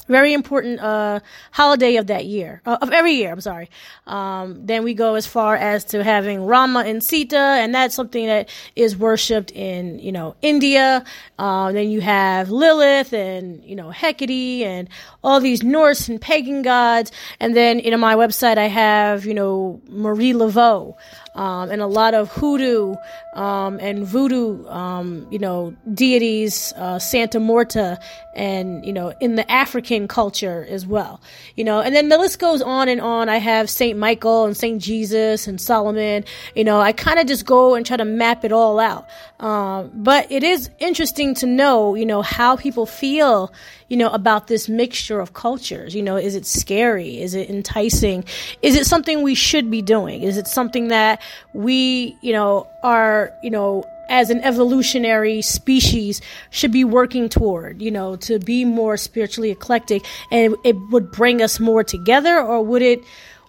very 0.08 0.32
important 0.32 0.80
uh, 0.80 1.20
holiday 1.50 1.96
of 1.96 2.06
that 2.06 2.24
year, 2.26 2.62
uh, 2.64 2.78
of 2.80 2.92
every 2.92 3.12
year. 3.12 3.32
I'm 3.32 3.40
sorry. 3.40 3.68
Um, 4.06 4.64
then 4.64 4.84
we 4.84 4.94
go 4.94 5.14
as 5.14 5.26
far 5.26 5.56
as 5.56 5.84
to 5.86 6.04
having 6.04 6.46
Rama 6.46 6.80
and 6.80 7.02
Sita, 7.02 7.36
and 7.36 7.74
that's 7.74 7.94
something 7.94 8.26
that 8.26 8.48
is 8.76 8.96
worshipped 8.96 9.50
in 9.50 9.98
you 9.98 10.12
know 10.12 10.36
India. 10.42 11.04
Uh, 11.38 11.72
then 11.72 11.90
you 11.90 12.00
have 12.00 12.50
Lilith 12.50 13.12
and 13.12 13.64
you 13.64 13.74
know 13.76 13.90
Hecate 13.90 14.62
and 14.64 14.88
all 15.24 15.40
these 15.40 15.62
Norse 15.62 16.08
and 16.08 16.20
pagan 16.20 16.62
gods. 16.62 17.10
And 17.40 17.56
then 17.56 17.80
you 17.80 17.90
know 17.90 17.98
my 17.98 18.14
website 18.14 18.58
I 18.58 18.68
have 18.68 19.26
you 19.26 19.34
know 19.34 19.80
Marie 19.88 20.32
Laveau 20.32 20.94
um, 21.36 21.70
and 21.70 21.80
a 21.82 21.86
lot 21.86 22.14
of 22.14 22.30
hoodoo 22.32 22.96
um, 23.34 23.78
and 23.80 24.04
voodoo, 24.04 24.66
um, 24.66 25.26
you 25.30 25.38
know, 25.38 25.76
deities, 25.92 26.72
uh, 26.76 26.98
Santa 26.98 27.38
Morta, 27.38 28.00
and 28.34 28.84
you 28.84 28.92
know, 28.92 29.12
in 29.20 29.34
the 29.34 29.50
African 29.50 30.08
culture 30.08 30.66
as 30.68 30.86
well. 30.86 31.20
You 31.54 31.64
know, 31.64 31.80
and 31.80 31.94
then 31.94 32.08
the 32.08 32.18
list 32.18 32.38
goes 32.38 32.62
on 32.62 32.88
and 32.88 33.00
on. 33.00 33.28
I 33.28 33.36
have 33.36 33.68
Saint 33.68 33.98
Michael 33.98 34.46
and 34.46 34.56
Saint 34.56 34.80
Jesus 34.80 35.46
and 35.46 35.60
Solomon. 35.60 36.24
You 36.54 36.64
know, 36.64 36.80
I 36.80 36.92
kind 36.92 37.18
of 37.18 37.26
just 37.26 37.44
go 37.44 37.74
and 37.74 37.84
try 37.84 37.98
to 37.98 38.04
map 38.06 38.44
it 38.44 38.52
all 38.52 38.80
out. 38.80 39.06
Um, 39.38 39.90
but 39.94 40.32
it 40.32 40.42
is 40.42 40.70
interesting 40.78 41.34
to 41.36 41.46
know, 41.46 41.94
you 41.94 42.06
know, 42.06 42.22
how 42.22 42.56
people 42.56 42.86
feel, 42.86 43.52
you 43.88 43.96
know, 43.96 44.10
about 44.10 44.48
this 44.48 44.68
mixture 44.68 45.20
of 45.20 45.32
cultures. 45.32 45.94
You 45.94 46.02
know, 46.02 46.16
is 46.16 46.34
it 46.34 46.46
scary? 46.46 47.20
Is 47.20 47.34
it 47.34 47.48
enticing? 47.48 48.24
Is 48.62 48.74
it 48.74 48.86
something 48.86 49.22
we 49.22 49.34
should 49.34 49.70
be 49.70 49.82
doing? 49.82 50.22
Is 50.22 50.36
it 50.36 50.48
something 50.48 50.88
that 50.88 51.22
we, 51.52 52.16
you 52.20 52.32
know, 52.32 52.68
are, 52.82 53.32
you 53.42 53.50
know, 53.50 53.84
as 54.08 54.30
an 54.30 54.40
evolutionary 54.40 55.42
species 55.42 56.20
should 56.50 56.72
be 56.72 56.84
working 56.84 57.28
toward, 57.28 57.82
you 57.82 57.90
know, 57.90 58.16
to 58.16 58.38
be 58.38 58.64
more 58.64 58.96
spiritually 58.96 59.50
eclectic 59.50 60.04
and 60.30 60.56
it, 60.64 60.76
would 60.90 61.10
bring 61.10 61.42
us 61.42 61.58
more 61.58 61.82
together 61.82 62.40
or 62.40 62.62
would 62.62 62.82
it 62.82 63.00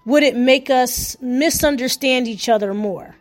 would 0.05 0.23
it 0.23 0.35
make 0.35 0.69
us 0.69 1.17
misunderstand 1.21 2.27
each 2.27 2.47
other 2.47 2.73
more? 2.73 3.15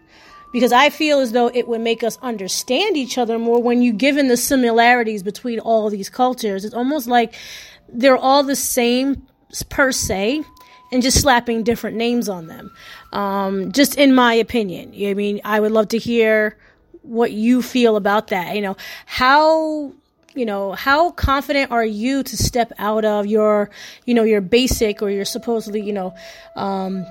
Because 0.52 0.72
I 0.72 0.90
feel 0.90 1.20
as 1.20 1.32
though 1.32 1.48
it 1.48 1.68
would 1.68 1.80
make 1.80 2.02
us 2.02 2.18
understand 2.22 2.96
each 2.96 3.18
other 3.18 3.38
more 3.38 3.62
when 3.62 3.82
you 3.82 3.92
given 3.92 4.28
the 4.28 4.36
similarities 4.36 5.22
between 5.22 5.60
all 5.60 5.90
these 5.90 6.08
cultures. 6.08 6.64
It's 6.64 6.74
almost 6.74 7.06
like 7.06 7.34
they're 7.88 8.16
all 8.16 8.42
the 8.42 8.56
same 8.56 9.26
per 9.68 9.92
se, 9.92 10.42
and 10.92 11.02
just 11.02 11.20
slapping 11.20 11.62
different 11.62 11.96
names 11.96 12.28
on 12.28 12.46
them. 12.46 12.70
Um, 13.12 13.72
just 13.72 13.96
in 13.96 14.14
my 14.14 14.34
opinion. 14.34 14.92
I 14.94 15.14
mean, 15.14 15.40
I 15.44 15.60
would 15.60 15.72
love 15.72 15.88
to 15.88 15.98
hear 15.98 16.56
what 17.02 17.32
you 17.32 17.62
feel 17.62 17.96
about 17.96 18.28
that. 18.28 18.54
You 18.54 18.62
know, 18.62 18.76
how 19.06 19.92
you 20.34 20.44
know 20.44 20.72
how 20.72 21.10
confident 21.12 21.70
are 21.70 21.84
you 21.84 22.22
to 22.22 22.36
step 22.36 22.72
out 22.78 23.04
of 23.04 23.26
your 23.26 23.70
you 24.04 24.14
know 24.14 24.22
your 24.22 24.42
basic 24.42 25.00
or 25.00 25.10
your 25.10 25.24
supposedly 25.24 25.80
you 25.80 25.94
know 25.94 26.14
um, 26.56 27.06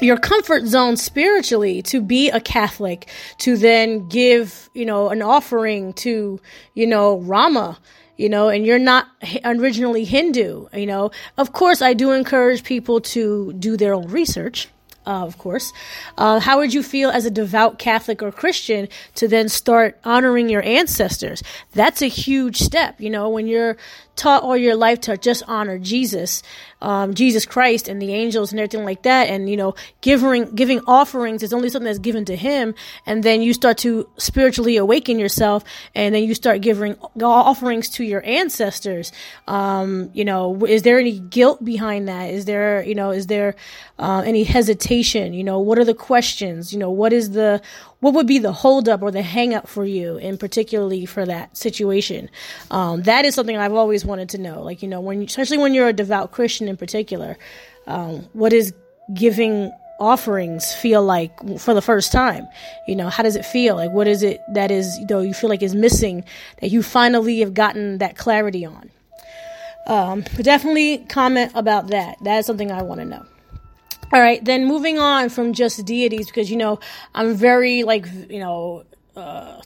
your 0.00 0.18
comfort 0.18 0.66
zone 0.66 0.96
spiritually 0.96 1.82
to 1.82 2.00
be 2.00 2.30
a 2.30 2.40
Catholic, 2.40 3.08
to 3.38 3.56
then 3.56 4.08
give, 4.08 4.68
you 4.74 4.84
know, 4.84 5.08
an 5.08 5.22
offering 5.22 5.92
to, 5.94 6.40
you 6.74 6.86
know, 6.86 7.18
Rama, 7.18 7.78
you 8.16 8.28
know, 8.28 8.48
and 8.48 8.66
you're 8.66 8.78
not 8.78 9.08
originally 9.44 10.04
Hindu, 10.04 10.68
you 10.74 10.86
know. 10.86 11.10
Of 11.36 11.52
course, 11.52 11.82
I 11.82 11.94
do 11.94 12.12
encourage 12.12 12.64
people 12.64 13.00
to 13.02 13.52
do 13.54 13.76
their 13.76 13.94
own 13.94 14.08
research. 14.08 14.68
Uh, 15.06 15.24
of 15.24 15.38
course. 15.38 15.72
Uh, 16.18 16.40
how 16.40 16.58
would 16.58 16.74
you 16.74 16.82
feel 16.82 17.10
as 17.10 17.24
a 17.24 17.30
devout 17.30 17.78
Catholic 17.78 18.22
or 18.22 18.32
Christian 18.32 18.88
to 19.14 19.28
then 19.28 19.48
start 19.48 19.98
honoring 20.04 20.48
your 20.48 20.62
ancestors? 20.64 21.44
That's 21.72 22.02
a 22.02 22.08
huge 22.08 22.58
step, 22.58 23.00
you 23.00 23.08
know, 23.08 23.28
when 23.28 23.46
you're 23.46 23.76
taught 24.16 24.42
all 24.42 24.56
your 24.56 24.74
life 24.74 25.02
to 25.02 25.16
just 25.18 25.42
honor 25.46 25.78
Jesus, 25.78 26.42
um, 26.80 27.12
Jesus 27.12 27.44
Christ 27.44 27.86
and 27.86 28.00
the 28.00 28.14
angels 28.14 28.50
and 28.50 28.58
everything 28.58 28.82
like 28.82 29.02
that. 29.02 29.28
And, 29.28 29.48
you 29.48 29.58
know, 29.58 29.74
giving, 30.00 30.54
giving 30.54 30.80
offerings 30.86 31.42
is 31.42 31.52
only 31.52 31.68
something 31.68 31.84
that's 31.84 31.98
given 31.98 32.24
to 32.24 32.34
him. 32.34 32.74
And 33.04 33.22
then 33.22 33.42
you 33.42 33.52
start 33.52 33.76
to 33.78 34.08
spiritually 34.16 34.78
awaken 34.78 35.18
yourself 35.18 35.64
and 35.94 36.14
then 36.14 36.24
you 36.24 36.34
start 36.34 36.62
giving 36.62 36.96
offerings 37.22 37.90
to 37.90 38.04
your 38.04 38.24
ancestors. 38.24 39.12
Um, 39.46 40.10
you 40.14 40.24
know, 40.24 40.64
is 40.64 40.82
there 40.82 40.98
any 40.98 41.18
guilt 41.18 41.62
behind 41.62 42.08
that? 42.08 42.30
Is 42.30 42.46
there, 42.46 42.82
you 42.82 42.94
know, 42.94 43.10
is 43.10 43.26
there, 43.26 43.54
uh, 43.98 44.22
any 44.24 44.44
hesitation? 44.44 44.95
You 45.02 45.44
know, 45.44 45.58
what 45.58 45.78
are 45.78 45.84
the 45.84 45.94
questions? 45.94 46.72
You 46.72 46.78
know, 46.78 46.90
what 46.90 47.12
is 47.12 47.30
the, 47.30 47.60
what 48.00 48.14
would 48.14 48.26
be 48.26 48.38
the 48.38 48.52
holdup 48.52 49.02
or 49.02 49.10
the 49.10 49.22
hangup 49.22 49.68
for 49.68 49.84
you, 49.84 50.18
and 50.18 50.38
particularly 50.38 51.06
for 51.06 51.24
that 51.24 51.56
situation? 51.56 52.30
Um, 52.70 53.02
that 53.02 53.24
is 53.24 53.34
something 53.34 53.56
I've 53.56 53.72
always 53.72 54.04
wanted 54.04 54.28
to 54.30 54.38
know. 54.38 54.62
Like 54.62 54.82
you 54.82 54.88
know, 54.88 55.00
when 55.00 55.22
especially 55.22 55.58
when 55.58 55.74
you're 55.74 55.88
a 55.88 55.92
devout 55.92 56.32
Christian 56.32 56.68
in 56.68 56.76
particular, 56.76 57.36
um, 57.86 58.28
what 58.32 58.52
is 58.52 58.72
giving 59.14 59.72
offerings 59.98 60.74
feel 60.74 61.02
like 61.02 61.32
for 61.58 61.74
the 61.74 61.82
first 61.82 62.12
time? 62.12 62.46
You 62.86 62.96
know, 62.96 63.08
how 63.08 63.22
does 63.22 63.36
it 63.36 63.44
feel? 63.44 63.76
Like 63.76 63.90
what 63.90 64.06
is 64.06 64.22
it 64.22 64.40
that 64.52 64.70
is 64.70 64.96
you 64.98 65.06
know 65.08 65.20
you 65.20 65.34
feel 65.34 65.50
like 65.50 65.62
is 65.62 65.74
missing 65.74 66.24
that 66.60 66.70
you 66.70 66.82
finally 66.82 67.40
have 67.40 67.54
gotten 67.54 67.98
that 67.98 68.16
clarity 68.16 68.64
on? 68.64 68.90
Um, 69.86 70.22
definitely 70.22 70.98
comment 70.98 71.52
about 71.54 71.88
that. 71.88 72.16
That 72.24 72.38
is 72.38 72.46
something 72.46 72.72
I 72.72 72.82
want 72.82 73.00
to 73.00 73.04
know. 73.04 73.24
All 74.12 74.20
right, 74.20 74.42
then 74.44 74.66
moving 74.66 74.98
on 74.98 75.28
from 75.30 75.52
just 75.52 75.84
deities, 75.84 76.26
because 76.26 76.48
you 76.50 76.56
know 76.56 76.78
I'm 77.14 77.34
very 77.34 77.82
like 77.82 78.06
you 78.30 78.38
know 78.38 78.84
uh, 79.16 79.60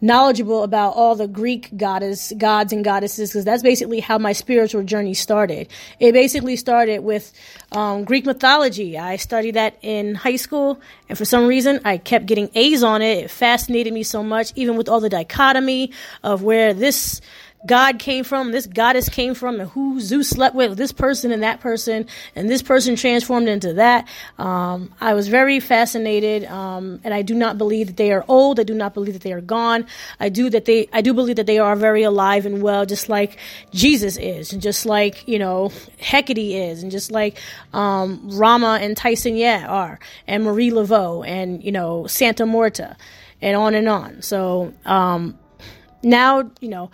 knowledgeable 0.00 0.64
about 0.64 0.90
all 0.90 1.14
the 1.14 1.28
Greek 1.28 1.76
goddess 1.76 2.32
gods 2.36 2.72
and 2.72 2.84
goddesses 2.84 3.30
because 3.30 3.44
that's 3.44 3.62
basically 3.62 4.00
how 4.00 4.18
my 4.18 4.32
spiritual 4.32 4.82
journey 4.82 5.14
started. 5.14 5.68
It 6.00 6.12
basically 6.12 6.56
started 6.56 7.00
with 7.00 7.32
um, 7.72 8.04
Greek 8.04 8.26
mythology. 8.26 8.98
I 8.98 9.16
studied 9.16 9.54
that 9.54 9.78
in 9.82 10.14
high 10.16 10.36
school, 10.36 10.80
and 11.08 11.16
for 11.16 11.24
some 11.24 11.46
reason, 11.46 11.80
I 11.84 11.98
kept 11.98 12.26
getting 12.26 12.50
A's 12.54 12.82
on 12.82 13.02
it. 13.02 13.24
It 13.24 13.30
fascinated 13.30 13.92
me 13.92 14.02
so 14.02 14.22
much, 14.22 14.52
even 14.56 14.76
with 14.76 14.88
all 14.88 15.00
the 15.00 15.08
dichotomy 15.08 15.92
of 16.24 16.42
where 16.42 16.74
this 16.74 17.20
God 17.66 17.98
came 17.98 18.22
from, 18.22 18.52
this 18.52 18.66
goddess 18.66 19.08
came 19.08 19.34
from, 19.34 19.58
and 19.60 19.68
who 19.70 20.00
Zeus 20.00 20.30
slept 20.30 20.54
with, 20.54 20.76
this 20.76 20.92
person 20.92 21.32
and 21.32 21.42
that 21.42 21.60
person, 21.60 22.06
and 22.36 22.48
this 22.48 22.62
person 22.62 22.94
transformed 22.94 23.48
into 23.48 23.74
that. 23.74 24.06
Um, 24.38 24.94
I 25.00 25.14
was 25.14 25.26
very 25.26 25.58
fascinated, 25.58 26.44
um, 26.44 27.00
and 27.02 27.12
I 27.12 27.22
do 27.22 27.34
not 27.34 27.58
believe 27.58 27.88
that 27.88 27.96
they 27.96 28.12
are 28.12 28.24
old. 28.28 28.60
I 28.60 28.62
do 28.62 28.74
not 28.74 28.94
believe 28.94 29.14
that 29.14 29.22
they 29.22 29.32
are 29.32 29.40
gone. 29.40 29.86
I 30.20 30.28
do 30.28 30.48
that 30.50 30.66
they, 30.66 30.88
I 30.92 31.00
do 31.00 31.12
believe 31.12 31.36
that 31.36 31.46
they 31.46 31.58
are 31.58 31.74
very 31.74 32.04
alive 32.04 32.46
and 32.46 32.62
well, 32.62 32.86
just 32.86 33.08
like 33.08 33.38
Jesus 33.72 34.16
is, 34.16 34.52
and 34.52 34.62
just 34.62 34.86
like 34.86 35.26
you 35.26 35.38
know 35.38 35.72
Hecate 35.98 36.38
is, 36.38 36.82
and 36.84 36.92
just 36.92 37.10
like 37.10 37.38
um, 37.72 38.28
Rama 38.30 38.78
and 38.80 38.96
Caishen 38.96 39.36
Ye 39.36 39.64
are, 39.64 39.98
and 40.28 40.44
Marie 40.44 40.70
Laveau, 40.70 41.26
and 41.26 41.62
you 41.64 41.72
know 41.72 42.06
Santa 42.06 42.46
Morta, 42.46 42.96
and 43.42 43.56
on 43.56 43.74
and 43.74 43.88
on. 43.88 44.22
So 44.22 44.72
um, 44.84 45.36
now 46.04 46.48
you 46.60 46.68
know 46.68 46.90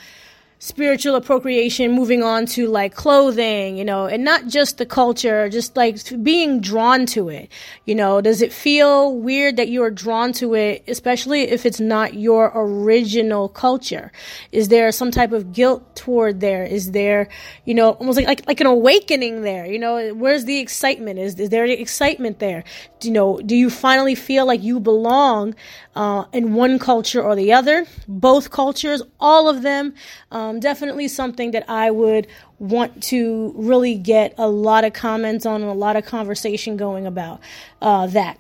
spiritual 0.65 1.15
appropriation 1.15 1.93
moving 1.93 2.23
on 2.23 2.47
to 2.47 2.67
like 2.67 2.95
clothing 2.95 3.77
you 3.77 3.85
know 3.85 4.07
and 4.07 4.25
not 4.25 4.47
just 4.47 4.79
the 4.79 4.87
culture 4.87 5.47
just 5.51 5.77
like 5.77 5.99
being 6.23 6.59
drawn 6.59 7.05
to 7.05 7.29
it. 7.29 7.51
You 7.85 7.95
know 7.95 8.23
does 8.23 8.41
it 8.41 8.51
feel 8.51 9.15
weird 9.15 9.59
that 9.59 9.69
you 9.69 9.83
are 9.83 9.91
drawn 9.91 10.33
to 10.41 10.55
it 10.55 10.83
especially 10.89 11.43
if 11.43 11.67
it's 11.67 11.81
not 11.81 12.15
your 12.15 12.51
original 12.55 13.51
culture? 13.51 14.11
Is 14.53 14.69
there 14.69 14.91
some 14.91 15.11
type 15.11 15.33
of 15.33 15.53
guilt 15.53 15.95
toward 15.95 16.41
there? 16.41 16.65
Is 16.65 16.93
there 16.93 17.29
you 17.67 17.75
know 17.75 17.91
almost 17.91 18.17
like 18.17 18.27
like, 18.27 18.47
like 18.47 18.61
an 18.63 18.67
awakening 18.67 19.43
there? 19.43 19.67
You 19.67 19.79
know 19.79 20.15
where's 20.15 20.47
the 20.47 20.61
excitement? 20.61 21.19
Is, 21.19 21.39
is 21.39 21.51
there 21.51 21.67
excitement 21.67 22.39
there? 22.39 22.65
Do 23.01 23.09
you 23.09 23.13
know 23.13 23.39
do 23.39 23.55
you 23.55 23.69
finally 23.69 24.15
feel 24.15 24.47
like 24.47 24.63
you 24.63 24.81
belong 24.81 25.57
uh, 25.95 26.25
in 26.33 26.55
one 26.55 26.79
culture 26.79 27.23
or 27.23 27.35
the 27.37 27.53
other 27.53 27.87
both 28.09 28.51
cultures 28.51 29.03
all 29.21 29.49
of 29.49 29.63
them 29.63 29.95
um, 30.31 30.61
definitely 30.61 31.09
something 31.09 31.53
that 31.53 31.69
I 31.69 31.91
would 31.91 32.27
want 32.59 33.03
to 33.05 33.53
really 33.57 33.95
get 33.97 34.35
a 34.39 34.49
lot 34.49 34.85
of 34.85 34.93
comments 34.93 35.45
on 35.45 35.61
and 35.61 35.71
a 35.71 35.75
lot 35.75 35.97
of 35.97 36.05
conversation 36.05 36.77
going 36.77 37.07
about 37.07 37.41
uh, 37.83 38.07
that. 38.09 38.39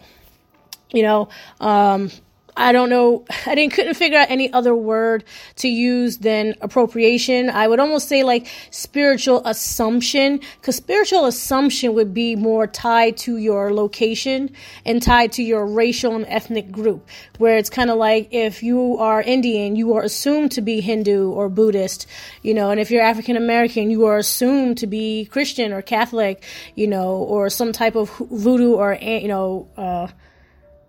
You 0.92 1.02
know, 1.02 1.28
um, 1.60 2.10
I 2.56 2.72
don't 2.72 2.88
know. 2.88 3.24
I 3.46 3.54
didn't 3.54 3.72
couldn't 3.72 3.94
figure 3.94 4.18
out 4.18 4.30
any 4.30 4.52
other 4.52 4.74
word 4.74 5.24
to 5.56 5.68
use 5.68 6.18
than 6.18 6.54
appropriation. 6.60 7.50
I 7.50 7.68
would 7.68 7.80
almost 7.80 8.08
say 8.08 8.22
like 8.22 8.46
spiritual 8.70 9.42
assumption, 9.44 10.40
because 10.60 10.76
spiritual 10.76 11.26
assumption 11.26 11.94
would 11.94 12.14
be 12.14 12.36
more 12.36 12.66
tied 12.66 13.16
to 13.18 13.36
your 13.36 13.72
location 13.72 14.50
and 14.84 15.02
tied 15.02 15.32
to 15.32 15.42
your 15.42 15.66
racial 15.66 16.14
and 16.14 16.26
ethnic 16.28 16.70
group. 16.70 17.08
Where 17.38 17.58
it's 17.58 17.70
kind 17.70 17.90
of 17.90 17.98
like 17.98 18.28
if 18.32 18.62
you 18.62 18.98
are 18.98 19.20
Indian, 19.20 19.76
you 19.76 19.94
are 19.94 20.02
assumed 20.02 20.52
to 20.52 20.60
be 20.60 20.80
Hindu 20.80 21.30
or 21.30 21.48
Buddhist, 21.48 22.06
you 22.42 22.54
know, 22.54 22.70
and 22.70 22.80
if 22.80 22.90
you're 22.90 23.02
African 23.02 23.36
American, 23.36 23.90
you 23.90 24.06
are 24.06 24.18
assumed 24.18 24.78
to 24.78 24.86
be 24.86 25.24
Christian 25.26 25.72
or 25.72 25.82
Catholic, 25.82 26.42
you 26.74 26.86
know, 26.86 27.16
or 27.16 27.50
some 27.50 27.72
type 27.72 27.96
of 27.96 28.10
voodoo 28.30 28.74
or 28.74 28.94
you 28.94 29.28
know. 29.28 29.68
Uh, 29.76 30.08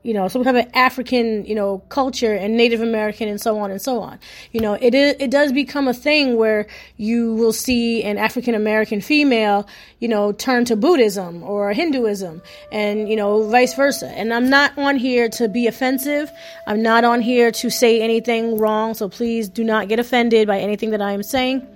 you 0.06 0.14
know, 0.14 0.28
some 0.28 0.44
kind 0.44 0.56
of 0.56 0.68
African, 0.76 1.44
you 1.46 1.56
know, 1.56 1.80
culture 1.90 2.36
and 2.36 2.56
Native 2.56 2.80
American 2.80 3.28
and 3.28 3.42
so 3.42 3.58
on 3.58 3.72
and 3.72 3.82
so 3.82 4.02
on. 4.02 4.20
You 4.52 4.62
know, 4.62 4.74
it 4.80 4.94
is, 4.94 5.16
it 5.20 5.32
does 5.32 5.52
become 5.52 5.88
a 5.88 5.96
thing 5.96 6.38
where 6.38 6.68
you 6.98 7.34
will 7.34 7.52
see 7.52 8.04
an 8.04 8.20
African 8.20 8.54
American 8.54 9.02
female, 9.02 9.68
you 9.98 10.08
know, 10.08 10.32
turn 10.32 10.64
to 10.66 10.76
Buddhism 10.76 11.42
or 11.42 11.74
Hinduism 11.74 12.44
and, 12.72 13.10
you 13.10 13.16
know, 13.16 13.50
vice 13.50 13.74
versa. 13.74 14.08
And 14.10 14.32
I'm 14.32 14.48
not 14.48 14.78
on 14.78 14.96
here 14.98 15.28
to 15.30 15.50
be 15.50 15.66
offensive. 15.66 16.32
I'm 16.68 16.84
not 16.84 17.04
on 17.04 17.20
here 17.20 17.50
to 17.52 17.72
say 17.72 18.00
anything 18.00 18.60
wrong. 18.60 18.94
So 18.94 19.10
please 19.10 19.50
do 19.50 19.64
not 19.64 19.88
get 19.88 20.00
offended 20.00 20.48
by 20.48 20.60
anything 20.60 20.92
that 20.92 21.02
I 21.02 21.14
am 21.14 21.24
saying. 21.24 21.68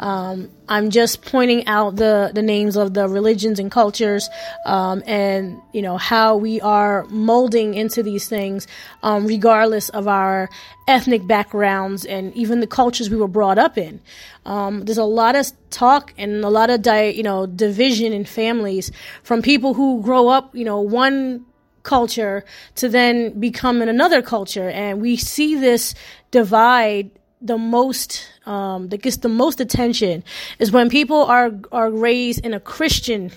Um, 0.00 0.50
I'm 0.68 0.90
just 0.90 1.22
pointing 1.22 1.66
out 1.66 1.96
the, 1.96 2.30
the 2.34 2.42
names 2.42 2.76
of 2.76 2.94
the 2.94 3.08
religions 3.08 3.58
and 3.58 3.70
cultures 3.70 4.28
um, 4.64 5.02
and, 5.06 5.60
you 5.72 5.82
know, 5.82 5.96
how 5.96 6.36
we 6.36 6.60
are 6.60 7.04
molding 7.04 7.74
into 7.74 8.02
these 8.02 8.28
things 8.28 8.66
um, 9.02 9.26
regardless 9.26 9.88
of 9.90 10.08
our 10.08 10.48
ethnic 10.88 11.26
backgrounds 11.26 12.04
and 12.04 12.34
even 12.34 12.60
the 12.60 12.66
cultures 12.66 13.10
we 13.10 13.16
were 13.16 13.28
brought 13.28 13.58
up 13.58 13.78
in. 13.78 14.00
Um, 14.44 14.84
there's 14.84 14.98
a 14.98 15.04
lot 15.04 15.36
of 15.36 15.46
talk 15.70 16.12
and 16.18 16.44
a 16.44 16.48
lot 16.48 16.70
of, 16.70 16.82
di- 16.82 17.10
you 17.10 17.22
know, 17.22 17.46
division 17.46 18.12
in 18.12 18.24
families 18.24 18.90
from 19.22 19.42
people 19.42 19.74
who 19.74 20.02
grow 20.02 20.28
up, 20.28 20.54
you 20.54 20.64
know, 20.64 20.80
one 20.80 21.44
culture 21.82 22.44
to 22.76 22.88
then 22.88 23.38
become 23.40 23.82
in 23.82 23.88
another 23.88 24.22
culture. 24.22 24.68
And 24.70 25.00
we 25.00 25.16
see 25.16 25.56
this 25.56 25.94
divide 26.30 27.10
the 27.42 27.58
most 27.58 28.26
um, 28.46 28.88
that 28.88 29.02
gets 29.02 29.18
the 29.18 29.28
most 29.28 29.60
attention 29.60 30.24
is 30.58 30.70
when 30.70 30.88
people 30.88 31.24
are 31.24 31.50
are 31.70 31.90
raised 31.90 32.44
in 32.44 32.54
a 32.54 32.60
Christian 32.60 33.32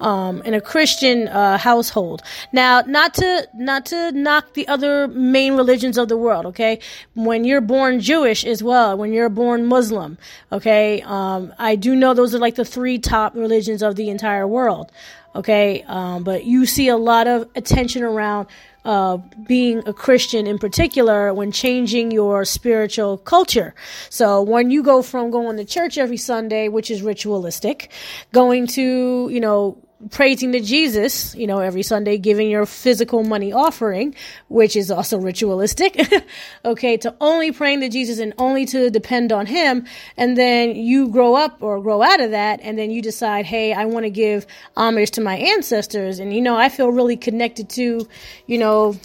um, 0.00 0.42
in 0.42 0.54
a 0.54 0.60
Christian 0.60 1.28
uh, 1.28 1.58
household. 1.58 2.22
Now, 2.52 2.82
not 2.82 3.14
to 3.14 3.48
not 3.54 3.86
to 3.86 4.12
knock 4.12 4.54
the 4.54 4.68
other 4.68 5.08
main 5.08 5.54
religions 5.54 5.98
of 5.98 6.08
the 6.08 6.16
world. 6.16 6.46
Okay, 6.46 6.80
when 7.14 7.44
you're 7.44 7.60
born 7.60 8.00
Jewish 8.00 8.44
as 8.44 8.62
well, 8.62 8.96
when 8.96 9.12
you're 9.12 9.28
born 9.28 9.66
Muslim. 9.66 10.18
Okay, 10.52 11.02
um, 11.02 11.52
I 11.58 11.76
do 11.76 11.94
know 11.94 12.14
those 12.14 12.34
are 12.34 12.38
like 12.38 12.56
the 12.56 12.64
three 12.64 12.98
top 12.98 13.34
religions 13.34 13.82
of 13.82 13.96
the 13.96 14.10
entire 14.10 14.46
world. 14.46 14.92
Okay, 15.34 15.82
um, 15.86 16.24
but 16.24 16.44
you 16.44 16.64
see 16.64 16.88
a 16.88 16.96
lot 16.96 17.26
of 17.26 17.48
attention 17.54 18.02
around 18.02 18.48
uh, 18.86 19.16
being 19.46 19.82
a 19.86 19.92
Christian 19.92 20.46
in 20.46 20.58
particular 20.58 21.34
when 21.34 21.50
changing 21.50 22.12
your 22.12 22.44
spiritual 22.44 23.18
culture. 23.18 23.74
So 24.10 24.40
when 24.40 24.70
you 24.70 24.82
go 24.82 25.02
from 25.02 25.30
going 25.30 25.56
to 25.56 25.64
church 25.64 25.98
every 25.98 26.16
Sunday, 26.16 26.68
which 26.68 26.88
is 26.88 27.02
ritualistic, 27.02 27.90
going 28.32 28.68
to, 28.68 29.28
you 29.28 29.40
know, 29.40 29.76
praising 30.10 30.52
to 30.52 30.60
Jesus, 30.60 31.34
you 31.34 31.46
know, 31.46 31.58
every 31.58 31.82
Sunday, 31.82 32.18
giving 32.18 32.50
your 32.50 32.66
physical 32.66 33.22
money 33.22 33.52
offering, 33.52 34.14
which 34.48 34.76
is 34.76 34.90
also 34.90 35.18
ritualistic. 35.18 35.98
okay, 36.64 36.96
to 36.98 37.14
only 37.20 37.52
praying 37.52 37.80
to 37.80 37.88
Jesus 37.88 38.18
and 38.18 38.34
only 38.38 38.66
to 38.66 38.90
depend 38.90 39.32
on 39.32 39.46
Him. 39.46 39.86
And 40.16 40.36
then 40.36 40.76
you 40.76 41.08
grow 41.08 41.34
up 41.34 41.62
or 41.62 41.80
grow 41.80 42.02
out 42.02 42.20
of 42.20 42.32
that, 42.32 42.60
and 42.62 42.78
then 42.78 42.90
you 42.90 43.00
decide, 43.00 43.46
hey, 43.46 43.72
I 43.72 43.86
want 43.86 44.04
to 44.04 44.10
give 44.10 44.46
homage 44.76 45.12
to 45.12 45.20
my 45.20 45.36
ancestors. 45.36 46.18
And, 46.18 46.34
you 46.34 46.40
know, 46.40 46.56
I 46.56 46.68
feel 46.68 46.90
really 46.90 47.16
connected 47.16 47.68
to, 47.70 48.06
you 48.46 48.58
know, 48.58 48.96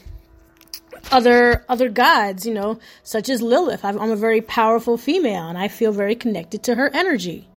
other 1.11 1.65
other 1.67 1.89
gods, 1.89 2.45
you 2.45 2.53
know, 2.53 2.79
such 3.03 3.29
as 3.29 3.41
Lilith. 3.41 3.83
I'm 3.83 3.97
a 3.99 4.15
very 4.15 4.41
powerful 4.41 4.97
female, 4.97 5.47
and 5.47 5.57
I 5.57 5.67
feel 5.67 5.91
very 5.91 6.15
connected 6.15 6.63
to 6.63 6.75
her 6.75 6.89
energy. 6.93 7.50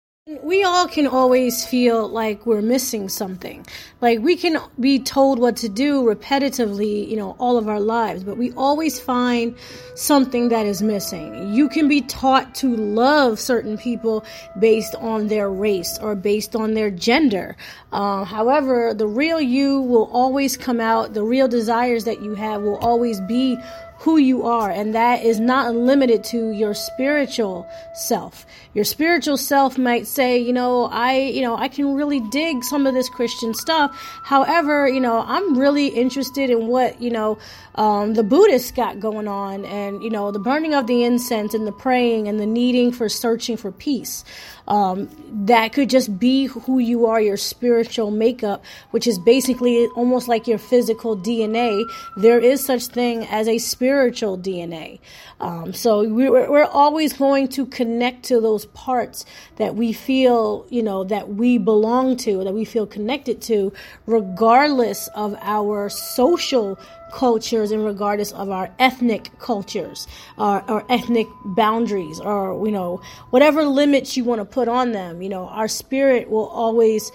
We 0.43 0.63
all 0.63 0.87
can 0.87 1.07
always 1.07 1.65
feel 1.65 2.07
like 2.07 2.45
we're 2.45 2.61
missing 2.61 3.09
something. 3.09 3.65
Like 3.99 4.19
we 4.19 4.37
can 4.37 4.61
be 4.79 4.97
told 4.99 5.39
what 5.39 5.57
to 5.57 5.67
do 5.67 6.03
repetitively, 6.03 7.07
you 7.09 7.17
know, 7.17 7.35
all 7.37 7.57
of 7.57 7.67
our 7.67 7.81
lives, 7.81 8.23
but 8.23 8.37
we 8.37 8.53
always 8.53 8.97
find 8.97 9.55
something 9.95 10.47
that 10.49 10.65
is 10.65 10.81
missing. 10.81 11.53
You 11.53 11.67
can 11.67 11.89
be 11.89 12.01
taught 12.01 12.55
to 12.55 12.73
love 12.75 13.39
certain 13.39 13.77
people 13.77 14.23
based 14.59 14.95
on 14.95 15.27
their 15.27 15.49
race 15.49 15.99
or 16.01 16.15
based 16.15 16.55
on 16.55 16.75
their 16.75 16.91
gender. 16.91 17.57
Uh, 17.91 18.23
however, 18.23 18.93
the 18.93 19.07
real 19.07 19.41
you 19.41 19.81
will 19.81 20.09
always 20.13 20.55
come 20.55 20.79
out. 20.79 21.13
The 21.13 21.23
real 21.23 21.49
desires 21.49 22.05
that 22.05 22.21
you 22.21 22.35
have 22.35 22.61
will 22.61 22.77
always 22.77 23.19
be 23.21 23.57
who 24.01 24.17
you 24.17 24.47
are, 24.47 24.71
and 24.71 24.95
that 24.95 25.23
is 25.23 25.39
not 25.39 25.75
limited 25.75 26.23
to 26.23 26.49
your 26.49 26.73
spiritual 26.73 27.69
self. 27.93 28.47
Your 28.73 28.83
spiritual 28.83 29.37
self 29.37 29.77
might 29.77 30.07
say, 30.07 30.39
you 30.39 30.53
know, 30.53 30.85
I, 30.85 31.17
you 31.19 31.43
know, 31.43 31.55
I 31.55 31.67
can 31.67 31.93
really 31.93 32.19
dig 32.31 32.63
some 32.63 32.87
of 32.87 32.95
this 32.95 33.09
Christian 33.09 33.53
stuff. 33.53 33.91
However, 34.23 34.87
you 34.87 34.99
know, 34.99 35.23
I'm 35.27 35.55
really 35.55 35.87
interested 35.89 36.49
in 36.49 36.65
what, 36.65 36.99
you 36.99 37.11
know, 37.11 37.37
um, 37.75 38.15
the 38.15 38.23
Buddhists 38.23 38.71
got 38.71 38.99
going 38.99 39.27
on, 39.27 39.65
and 39.65 40.03
you 40.03 40.09
know, 40.09 40.31
the 40.31 40.39
burning 40.39 40.73
of 40.73 40.87
the 40.87 41.03
incense 41.03 41.53
and 41.53 41.67
the 41.67 41.71
praying 41.71 42.27
and 42.27 42.39
the 42.39 42.47
needing 42.47 42.91
for 42.91 43.07
searching 43.07 43.55
for 43.55 43.71
peace. 43.71 44.25
Um, 44.71 45.09
that 45.45 45.73
could 45.73 45.89
just 45.89 46.17
be 46.17 46.45
who 46.45 46.79
you 46.79 47.05
are, 47.05 47.19
your 47.19 47.35
spiritual 47.35 48.09
makeup, 48.09 48.63
which 48.91 49.05
is 49.05 49.19
basically 49.19 49.87
almost 49.97 50.29
like 50.29 50.47
your 50.47 50.57
physical 50.57 51.17
DNA. 51.17 51.83
There 52.15 52.39
is 52.39 52.63
such 52.63 52.87
thing 52.87 53.25
as 53.25 53.49
a 53.49 53.57
spiritual 53.57 54.37
DNA. 54.37 54.99
Um, 55.41 55.73
so 55.73 56.07
we're, 56.07 56.49
we're 56.49 56.63
always 56.63 57.11
going 57.11 57.49
to 57.49 57.65
connect 57.65 58.23
to 58.25 58.39
those 58.39 58.65
parts 58.67 59.25
that 59.57 59.75
we 59.75 59.91
feel, 59.91 60.65
you 60.69 60.83
know, 60.83 61.03
that 61.03 61.27
we 61.33 61.57
belong 61.57 62.15
to, 62.17 62.41
that 62.45 62.53
we 62.53 62.63
feel 62.63 62.87
connected 62.87 63.41
to, 63.43 63.73
regardless 64.05 65.09
of 65.15 65.35
our 65.41 65.89
social 65.89 66.79
cultures 67.11 67.71
and 67.71 67.83
regardless 67.85 68.31
of 68.31 68.49
our 68.49 68.73
ethnic 68.79 69.37
cultures 69.39 70.07
or, 70.37 70.63
or, 70.69 70.85
ethnic 70.89 71.27
boundaries 71.45 72.19
or 72.19 72.65
you 72.65 72.71
know 72.71 73.01
whatever 73.29 73.63
limits 73.63 74.15
you 74.15 74.23
want 74.23 74.39
to 74.39 74.45
put 74.45 74.67
on 74.67 74.91
them 74.91 75.21
you 75.21 75.29
know 75.29 75.47
our 75.47 75.67
spirit 75.67 76.29
will 76.29 76.47
always 76.47 77.11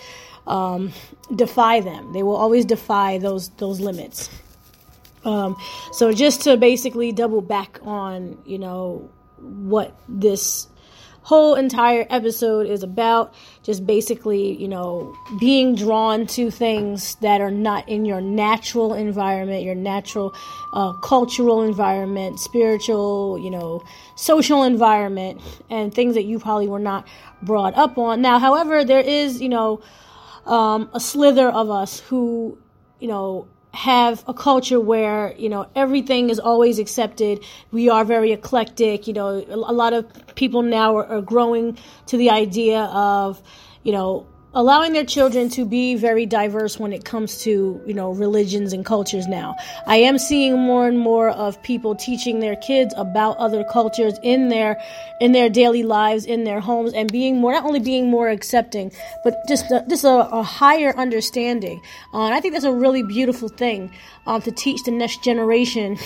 um, 0.46 0.92
defy 1.34 1.80
them. 1.80 2.12
They 2.12 2.22
will 2.22 2.36
always 2.36 2.64
defy 2.64 3.18
those 3.18 3.48
those 3.50 3.80
limits. 3.80 4.30
Um, 5.24 5.56
so 5.92 6.12
just 6.12 6.42
to 6.42 6.56
basically 6.56 7.10
double 7.10 7.40
back 7.40 7.80
on, 7.82 8.38
you 8.46 8.58
know, 8.58 9.10
what 9.38 9.98
this 10.08 10.68
whole 11.26 11.56
entire 11.56 12.06
episode 12.08 12.68
is 12.68 12.84
about 12.84 13.34
just 13.64 13.84
basically, 13.84 14.56
you 14.62 14.68
know, 14.68 15.12
being 15.40 15.74
drawn 15.74 16.24
to 16.24 16.52
things 16.52 17.16
that 17.16 17.40
are 17.40 17.50
not 17.50 17.88
in 17.88 18.04
your 18.04 18.20
natural 18.20 18.94
environment, 18.94 19.64
your 19.64 19.74
natural 19.74 20.32
uh, 20.72 20.92
cultural 21.02 21.62
environment, 21.62 22.38
spiritual, 22.38 23.40
you 23.42 23.50
know, 23.50 23.82
social 24.14 24.62
environment, 24.62 25.40
and 25.68 25.92
things 25.92 26.14
that 26.14 26.26
you 26.26 26.38
probably 26.38 26.68
were 26.68 26.78
not 26.78 27.04
brought 27.42 27.74
up 27.74 27.98
on. 27.98 28.22
Now, 28.22 28.38
however, 28.38 28.84
there 28.84 29.00
is, 29.00 29.42
you 29.42 29.48
know, 29.48 29.80
um, 30.46 30.88
a 30.94 31.00
slither 31.00 31.48
of 31.48 31.70
us 31.70 31.98
who, 31.98 32.56
you 33.00 33.08
know, 33.08 33.48
have 33.76 34.24
a 34.26 34.34
culture 34.34 34.80
where 34.80 35.34
you 35.36 35.48
know 35.48 35.68
everything 35.76 36.30
is 36.30 36.38
always 36.38 36.78
accepted. 36.78 37.44
We 37.70 37.88
are 37.90 38.04
very 38.04 38.32
eclectic 38.32 39.06
you 39.06 39.12
know 39.12 39.44
a, 39.48 39.56
lot 39.56 39.92
of 39.92 40.06
people 40.34 40.62
now 40.62 40.96
are, 40.96 41.06
are 41.06 41.20
growing 41.20 41.76
to 42.06 42.16
the 42.16 42.30
idea 42.30 42.80
of 42.84 43.42
you 43.82 43.92
know 43.92 44.26
allowing 44.56 44.94
their 44.94 45.04
children 45.04 45.50
to 45.50 45.66
be 45.66 45.94
very 45.94 46.24
diverse 46.24 46.78
when 46.80 46.90
it 46.90 47.04
comes 47.04 47.42
to 47.42 47.78
you 47.86 47.92
know 47.92 48.10
religions 48.12 48.72
and 48.72 48.84
cultures 48.84 49.28
now. 49.28 49.54
I 49.86 49.96
am 49.98 50.18
seeing 50.18 50.58
more 50.58 50.88
and 50.88 50.98
more 50.98 51.28
of 51.28 51.62
people 51.62 51.94
teaching 51.94 52.40
their 52.40 52.56
kids 52.56 52.94
about 52.96 53.36
other 53.36 53.64
cultures 53.64 54.14
in 54.22 54.48
their 54.48 54.80
in 55.20 55.32
their 55.32 55.50
daily 55.50 55.82
lives 55.82 56.24
in 56.24 56.44
their 56.44 56.60
homes 56.60 56.94
and 56.94 57.12
being 57.12 57.38
more 57.38 57.52
not 57.52 57.64
only 57.64 57.80
being 57.80 58.10
more 58.10 58.28
accepting 58.30 58.90
but 59.22 59.34
just 59.46 59.70
a, 59.70 59.84
just 59.88 60.04
a, 60.04 60.08
a 60.08 60.42
higher 60.42 60.96
understanding. 60.96 61.80
Uh, 62.14 62.24
and 62.24 62.34
i 62.34 62.40
think 62.40 62.54
that's 62.54 62.64
a 62.64 62.72
really 62.72 63.02
beautiful 63.02 63.48
thing 63.48 63.92
um, 64.26 64.40
to 64.40 64.50
teach 64.50 64.82
the 64.84 64.90
next 64.90 65.22
generation 65.22 65.98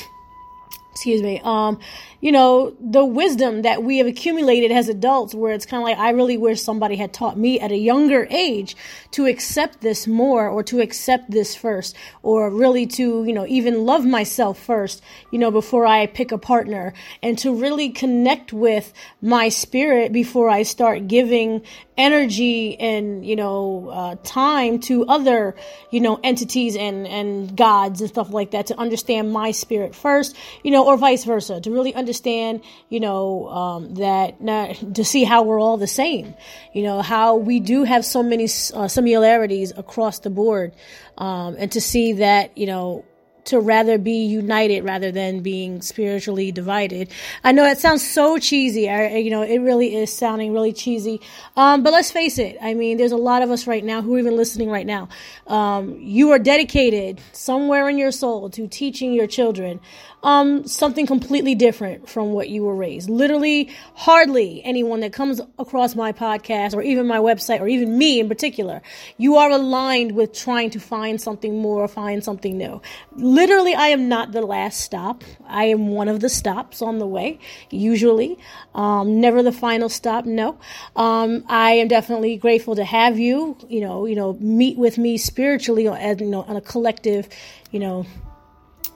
excuse 0.90 1.22
me 1.22 1.40
um 1.44 1.78
you 2.20 2.30
know 2.30 2.76
the 2.80 3.04
wisdom 3.04 3.62
that 3.62 3.83
we 3.83 3.98
have 3.98 4.06
accumulated 4.06 4.70
as 4.70 4.88
adults 4.88 5.35
where 5.35 5.54
it's 5.54 5.64
kind 5.64 5.83
of 5.83 5.88
like 5.88 5.98
i 5.98 6.11
really 6.11 6.37
wish 6.37 6.62
somebody 6.62 6.96
had 6.96 7.12
taught 7.12 7.38
me 7.38 7.59
at 7.59 7.72
a 7.72 7.76
younger 7.76 8.26
age 8.30 8.76
to 9.11 9.26
accept 9.26 9.80
this 9.80 10.06
more 10.06 10.48
or 10.48 10.62
to 10.62 10.80
accept 10.80 11.30
this 11.30 11.54
first 11.54 11.96
or 12.22 12.50
really 12.50 12.87
to 12.87 13.24
you 13.24 13.33
know 13.33 13.46
even 13.46 13.87
love 13.87 14.04
myself 14.04 14.59
first 14.59 15.02
you 15.33 15.38
know 15.38 15.50
before 15.50 15.87
i 15.87 16.06
pick 16.06 16.30
a 16.30 16.38
partner 16.38 16.92
and 17.22 17.38
to 17.38 17.54
really 17.54 17.88
connect 17.88 18.52
with 18.52 18.92
my 19.22 19.48
spirit 19.48 20.12
before 20.12 20.50
i 20.50 20.62
start 20.62 21.09
giving 21.09 21.62
energy 21.96 22.78
and 22.78 23.26
you 23.26 23.37
know 23.37 23.88
uh, 23.90 24.16
time 24.22 24.78
to 24.78 25.06
other 25.06 25.54
you 25.90 26.00
know 26.00 26.18
entities 26.22 26.76
and 26.76 27.06
and 27.06 27.56
gods 27.56 28.00
and 28.00 28.09
stuff 28.09 28.30
like 28.30 28.52
that 28.52 28.66
to 28.66 28.78
understand 28.78 29.33
my 29.33 29.50
spirit 29.50 29.94
first 29.94 30.37
you 30.62 30.70
know 30.70 30.87
or 30.87 30.96
vice 30.96 31.24
versa 31.24 31.61
to 31.61 31.70
really 31.70 31.94
understand 31.94 32.09
you 32.12 33.00
know 33.00 33.48
um, 33.48 33.94
that 33.94 34.40
not, 34.40 34.74
to 34.94 35.04
see 35.04 35.24
how 35.24 35.42
we're 35.42 35.60
all 35.60 35.76
the 35.76 35.86
same 35.86 36.34
you 36.72 36.82
know 36.82 37.02
how 37.02 37.36
we 37.36 37.60
do 37.60 37.84
have 37.84 38.04
so 38.04 38.22
many 38.22 38.44
uh, 38.74 38.88
similarities 38.88 39.72
across 39.76 40.20
the 40.20 40.30
board 40.30 40.72
um, 41.18 41.56
and 41.58 41.72
to 41.72 41.80
see 41.80 42.14
that 42.14 42.56
you 42.56 42.66
know 42.66 43.04
to 43.44 43.58
rather 43.58 43.98
be 43.98 44.24
united 44.26 44.84
rather 44.84 45.10
than 45.10 45.40
being 45.40 45.82
spiritually 45.82 46.52
divided. 46.52 47.10
I 47.42 47.52
know 47.52 47.64
it 47.64 47.78
sounds 47.78 48.08
so 48.08 48.38
cheesy. 48.38 48.88
I, 48.88 49.16
you 49.16 49.30
know, 49.30 49.42
it 49.42 49.58
really 49.58 49.94
is 49.94 50.12
sounding 50.16 50.52
really 50.52 50.72
cheesy. 50.72 51.20
Um, 51.56 51.82
but 51.82 51.92
let's 51.92 52.10
face 52.10 52.38
it. 52.38 52.56
I 52.60 52.74
mean, 52.74 52.96
there's 52.96 53.12
a 53.12 53.16
lot 53.16 53.42
of 53.42 53.50
us 53.50 53.66
right 53.66 53.84
now 53.84 54.02
who 54.02 54.14
are 54.14 54.18
even 54.18 54.36
listening 54.36 54.70
right 54.70 54.86
now. 54.86 55.08
Um, 55.46 55.96
you 56.00 56.30
are 56.30 56.38
dedicated 56.38 57.20
somewhere 57.32 57.88
in 57.88 57.98
your 57.98 58.12
soul 58.12 58.50
to 58.50 58.68
teaching 58.68 59.12
your 59.12 59.26
children 59.26 59.80
um, 60.22 60.66
something 60.66 61.06
completely 61.06 61.54
different 61.54 62.09
from 62.09 62.33
what 62.33 62.48
you 62.48 62.62
were 62.62 62.74
raised. 62.74 63.09
Literally, 63.09 63.70
hardly 63.94 64.62
anyone 64.64 65.00
that 65.00 65.12
comes 65.12 65.40
across 65.59 65.94
my 65.94 66.12
podcast 66.12 66.74
or 66.74 66.83
even 66.83 67.06
my 67.06 67.18
website 67.18 67.61
or 67.61 67.68
even 67.68 67.96
me 67.96 68.20
in 68.20 68.28
particular, 68.28 68.83
you 69.16 69.37
are 69.37 69.50
aligned 69.50 70.12
with 70.12 70.33
trying 70.33 70.70
to 70.70 70.80
find 70.80 71.20
something 71.20 71.59
more, 71.59 71.88
find 71.88 72.22
something 72.22 72.59
new. 72.59 72.83
Literally, 73.16 73.74
I 73.74 73.88
am 73.88 74.09
not 74.09 74.33
the 74.33 74.42
last 74.42 74.80
stop. 74.80 75.24
I 75.46 75.64
am 75.64 75.88
one 75.88 76.09
of 76.09 76.20
the 76.20 76.28
stops 76.28 76.83
on 76.83 76.98
the 76.98 77.06
way, 77.06 77.38
usually. 77.70 78.38
Um, 78.74 79.20
never 79.20 79.42
the 79.42 79.52
final 79.52 79.88
stop, 79.88 80.26
no. 80.26 80.59
Um, 80.96 81.44
I 81.48 81.72
am 81.72 81.88
definitely 81.88 82.37
grateful 82.37 82.76
to 82.76 82.85
have 82.85 83.18
you, 83.18 83.56
you 83.68 83.80
know, 83.80 84.04
you 84.06 84.16
know, 84.16 84.35
meet 84.35 84.76
with 84.76 84.98
me 84.98 85.16
spiritually 85.16 85.85
you 85.85 86.26
know, 86.26 86.42
on 86.42 86.56
a 86.56 86.61
collective, 86.61 87.28
you 87.70 87.80
know, 87.80 88.06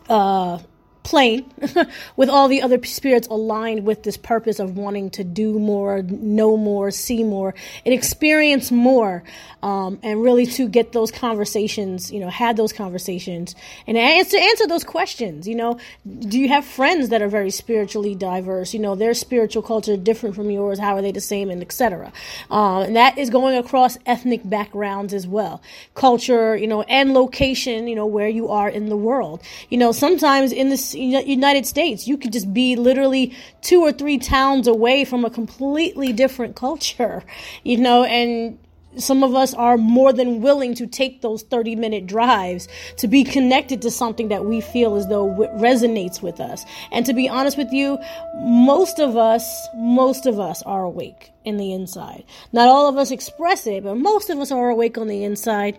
uh, 0.08 0.58
plane 1.04 1.44
with 2.16 2.28
all 2.28 2.48
the 2.48 2.62
other 2.62 2.82
spirits 2.82 3.28
aligned 3.28 3.86
with 3.86 4.02
this 4.02 4.16
purpose 4.16 4.58
of 4.58 4.76
wanting 4.76 5.10
to 5.10 5.22
do 5.22 5.58
more, 5.58 6.02
know 6.02 6.56
more, 6.56 6.90
see 6.90 7.22
more, 7.22 7.54
and 7.84 7.94
experience 7.94 8.72
more, 8.72 9.22
um, 9.62 9.98
and 10.02 10.22
really 10.22 10.46
to 10.46 10.66
get 10.66 10.92
those 10.92 11.10
conversations, 11.10 12.10
you 12.10 12.18
know, 12.18 12.30
had 12.30 12.56
those 12.56 12.72
conversations 12.72 13.54
and 13.86 13.96
answer 13.96 14.38
answer 14.38 14.66
those 14.66 14.82
questions. 14.82 15.46
You 15.46 15.54
know, 15.54 15.78
do 16.20 16.38
you 16.38 16.48
have 16.48 16.64
friends 16.64 17.10
that 17.10 17.22
are 17.22 17.28
very 17.28 17.50
spiritually 17.50 18.14
diverse? 18.14 18.74
You 18.74 18.80
know, 18.80 18.94
their 18.94 19.14
spiritual 19.14 19.62
culture 19.62 19.96
different 19.96 20.34
from 20.34 20.50
yours. 20.50 20.78
How 20.78 20.96
are 20.96 21.02
they 21.02 21.12
the 21.12 21.20
same, 21.20 21.50
and 21.50 21.62
etc. 21.62 22.12
Um, 22.50 22.82
and 22.82 22.96
that 22.96 23.18
is 23.18 23.30
going 23.30 23.56
across 23.56 23.98
ethnic 24.06 24.40
backgrounds 24.48 25.12
as 25.12 25.26
well, 25.26 25.62
culture, 25.94 26.56
you 26.56 26.66
know, 26.66 26.82
and 26.82 27.12
location. 27.12 27.88
You 27.88 27.94
know, 27.94 28.06
where 28.06 28.28
you 28.28 28.48
are 28.48 28.70
in 28.70 28.88
the 28.88 28.96
world. 28.96 29.42
You 29.68 29.76
know, 29.76 29.92
sometimes 29.92 30.50
in 30.50 30.70
United 30.94 31.66
States. 31.66 32.06
You 32.06 32.16
could 32.16 32.32
just 32.32 32.52
be 32.52 32.76
literally 32.76 33.34
two 33.62 33.80
or 33.80 33.92
three 33.92 34.18
towns 34.18 34.66
away 34.66 35.04
from 35.04 35.24
a 35.24 35.30
completely 35.30 36.12
different 36.12 36.56
culture, 36.56 37.22
you 37.62 37.76
know, 37.76 38.04
and 38.04 38.58
some 38.96 39.24
of 39.24 39.34
us 39.34 39.54
are 39.54 39.76
more 39.76 40.12
than 40.12 40.40
willing 40.40 40.74
to 40.76 40.86
take 40.86 41.20
those 41.20 41.42
30 41.42 41.76
minute 41.76 42.06
drives 42.06 42.68
to 42.98 43.08
be 43.08 43.24
connected 43.24 43.82
to 43.82 43.90
something 43.90 44.28
that 44.28 44.44
we 44.44 44.60
feel 44.60 44.94
as 44.96 45.08
though 45.08 45.28
resonates 45.56 46.22
with 46.22 46.40
us. 46.40 46.64
And 46.92 47.04
to 47.06 47.12
be 47.12 47.28
honest 47.28 47.58
with 47.58 47.72
you, 47.72 47.98
most 48.36 49.00
of 49.00 49.16
us, 49.16 49.68
most 49.74 50.26
of 50.26 50.38
us 50.38 50.62
are 50.62 50.84
awake 50.84 51.32
in 51.44 51.56
the 51.56 51.72
inside. 51.72 52.24
Not 52.52 52.68
all 52.68 52.88
of 52.88 52.96
us 52.96 53.10
express 53.10 53.66
it, 53.66 53.84
but 53.84 53.96
most 53.96 54.30
of 54.30 54.38
us 54.38 54.52
are 54.52 54.70
awake 54.70 54.96
on 54.96 55.08
the 55.08 55.24
inside 55.24 55.78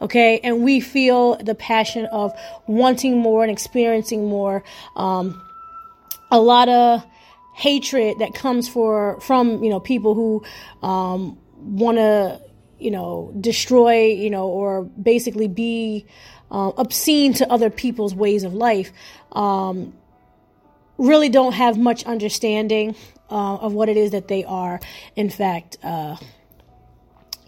okay? 0.00 0.40
And 0.42 0.62
we 0.62 0.80
feel 0.80 1.36
the 1.36 1.54
passion 1.54 2.06
of 2.06 2.32
wanting 2.66 3.18
more 3.18 3.42
and 3.42 3.50
experiencing 3.50 4.28
more. 4.28 4.64
Um, 4.96 5.40
a 6.30 6.40
lot 6.40 6.68
of 6.68 7.04
hatred 7.54 8.18
that 8.20 8.34
comes 8.34 8.68
for 8.68 9.20
from 9.20 9.62
you 9.62 9.70
know 9.70 9.80
people 9.80 10.14
who 10.14 10.42
um, 10.82 11.38
want 11.58 11.98
to 11.98 12.40
you 12.78 12.90
know 12.90 13.32
destroy 13.38 14.06
you 14.06 14.30
know 14.30 14.46
or 14.48 14.84
basically 14.84 15.48
be 15.48 16.06
uh, 16.50 16.72
obscene 16.78 17.34
to 17.34 17.50
other 17.52 17.68
people's 17.68 18.14
ways 18.14 18.44
of 18.44 18.54
life 18.54 18.92
um, 19.32 19.92
really 20.96 21.28
don't 21.28 21.52
have 21.52 21.76
much 21.76 22.04
understanding 22.04 22.94
uh, 23.30 23.56
of 23.56 23.72
what 23.72 23.88
it 23.88 23.96
is 23.96 24.10
that 24.10 24.28
they 24.28 24.44
are. 24.44 24.80
In 25.16 25.30
fact 25.30 25.76
uh, 25.82 26.16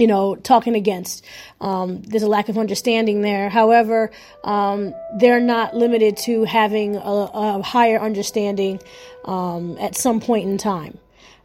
you 0.02 0.08
know, 0.08 0.34
talking 0.34 0.74
against. 0.74 1.24
Um, 1.60 2.02
there's 2.02 2.24
a 2.24 2.28
lack 2.28 2.48
of 2.48 2.58
understanding 2.58 3.22
there. 3.22 3.48
However, 3.48 4.10
um, 4.42 4.92
they're 5.16 5.38
not 5.38 5.76
limited 5.76 6.16
to 6.26 6.42
having 6.42 6.96
a, 6.96 7.00
a 7.00 7.62
higher 7.62 8.00
understanding 8.00 8.80
um, 9.24 9.78
at 9.78 9.94
some 9.94 10.18
point 10.18 10.48
in 10.48 10.58
time. 10.58 10.98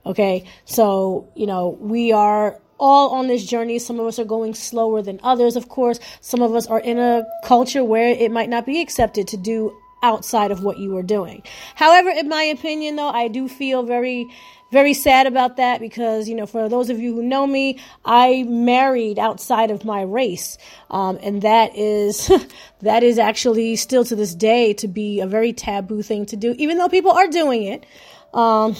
Okay, 0.08 0.46
so 0.66 1.30
you 1.36 1.46
know 1.46 1.78
we 1.80 2.12
are 2.12 2.60
all 2.80 3.12
on 3.12 3.28
this 3.28 3.46
journey. 3.46 3.78
Some 3.78 4.00
of 4.00 4.08
us 4.08 4.18
are 4.18 4.26
going 4.26 4.56
slower 4.56 5.04
than 5.04 5.20
others, 5.22 5.56
of 5.56 5.70
course. 5.70 6.00
Some 6.20 6.42
of 6.42 6.56
us 6.56 6.66
are 6.66 6.80
in 6.80 6.98
a 6.98 7.28
culture 7.44 7.84
where 7.84 8.08
it 8.08 8.32
might 8.32 8.50
not 8.50 8.66
be 8.66 8.82
accepted 8.82 9.28
to 9.28 9.38
do 9.38 9.72
outside 10.02 10.50
of 10.50 10.64
what 10.64 10.80
you 10.80 10.98
are 10.98 11.04
doing. 11.04 11.44
However, 11.76 12.10
in 12.10 12.28
my 12.28 12.42
opinion, 12.44 12.96
though, 12.96 13.10
I 13.10 13.28
do 13.28 13.48
feel 13.48 13.84
very 13.84 14.28
very 14.72 14.94
sad 14.94 15.28
about 15.28 15.58
that 15.58 15.80
because, 15.80 16.28
you 16.28 16.36
know, 16.36 16.46
for 16.46 16.68
those 16.68 16.90
of 16.90 17.00
you 17.00 17.16
who 17.16 17.22
know 17.22 17.48
me, 17.48 17.80
I 18.04 18.44
married 18.44 19.18
outside 19.18 19.72
of 19.72 19.86
my 19.86 20.02
race. 20.02 20.58
Um, 20.90 21.18
and 21.22 21.42
that 21.42 21.76
is, 21.76 22.30
that 22.82 23.04
is 23.04 23.18
actually 23.18 23.76
still 23.78 24.04
to 24.06 24.16
this 24.16 24.36
day 24.36 24.74
to 24.76 24.88
be 24.88 25.22
a 25.22 25.28
very 25.28 25.54
taboo 25.54 26.02
thing 26.02 26.26
to 26.28 26.36
do, 26.36 26.54
even 26.58 26.78
though 26.78 26.90
people 26.90 27.12
are 27.12 27.28
doing 27.28 27.64
it. 27.64 27.86
Um, 28.34 28.76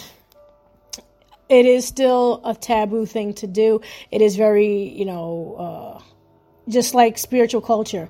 it 1.50 1.66
is 1.66 1.86
still 1.86 2.42
a 2.44 2.54
taboo 2.54 3.06
thing 3.06 3.34
to 3.36 3.48
do. 3.48 3.82
It 4.12 4.22
is 4.22 4.36
very, 4.36 4.90
you 4.90 5.06
know, 5.06 5.56
uh, 5.58 6.02
just 6.70 6.94
like 6.94 7.18
spiritual 7.18 7.62
culture 7.62 8.10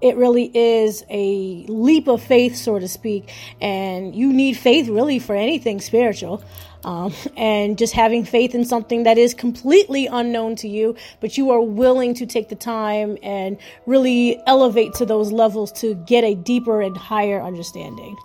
it 0.00 0.16
really 0.16 0.50
is 0.54 1.04
a 1.10 1.64
leap 1.68 2.08
of 2.08 2.22
faith, 2.22 2.56
so 2.56 2.78
to 2.78 2.88
speak. 2.88 3.32
And 3.60 4.14
you 4.14 4.32
need 4.32 4.54
faith 4.54 4.88
really 4.88 5.18
for 5.18 5.34
anything 5.34 5.80
spiritual. 5.80 6.42
Um, 6.84 7.12
and 7.36 7.76
just 7.76 7.92
having 7.92 8.24
faith 8.24 8.54
in 8.54 8.64
something 8.64 9.04
that 9.04 9.18
is 9.18 9.34
completely 9.34 10.06
unknown 10.06 10.56
to 10.56 10.68
you, 10.68 10.96
but 11.20 11.36
you 11.36 11.50
are 11.50 11.60
willing 11.60 12.14
to 12.14 12.26
take 12.26 12.48
the 12.48 12.54
time 12.54 13.18
and 13.22 13.58
really 13.86 14.40
elevate 14.46 14.94
to 14.94 15.06
those 15.06 15.32
levels 15.32 15.72
to 15.80 15.94
get 15.94 16.24
a 16.24 16.34
deeper 16.34 16.80
and 16.80 16.96
higher 16.96 17.42
understanding. 17.42 18.16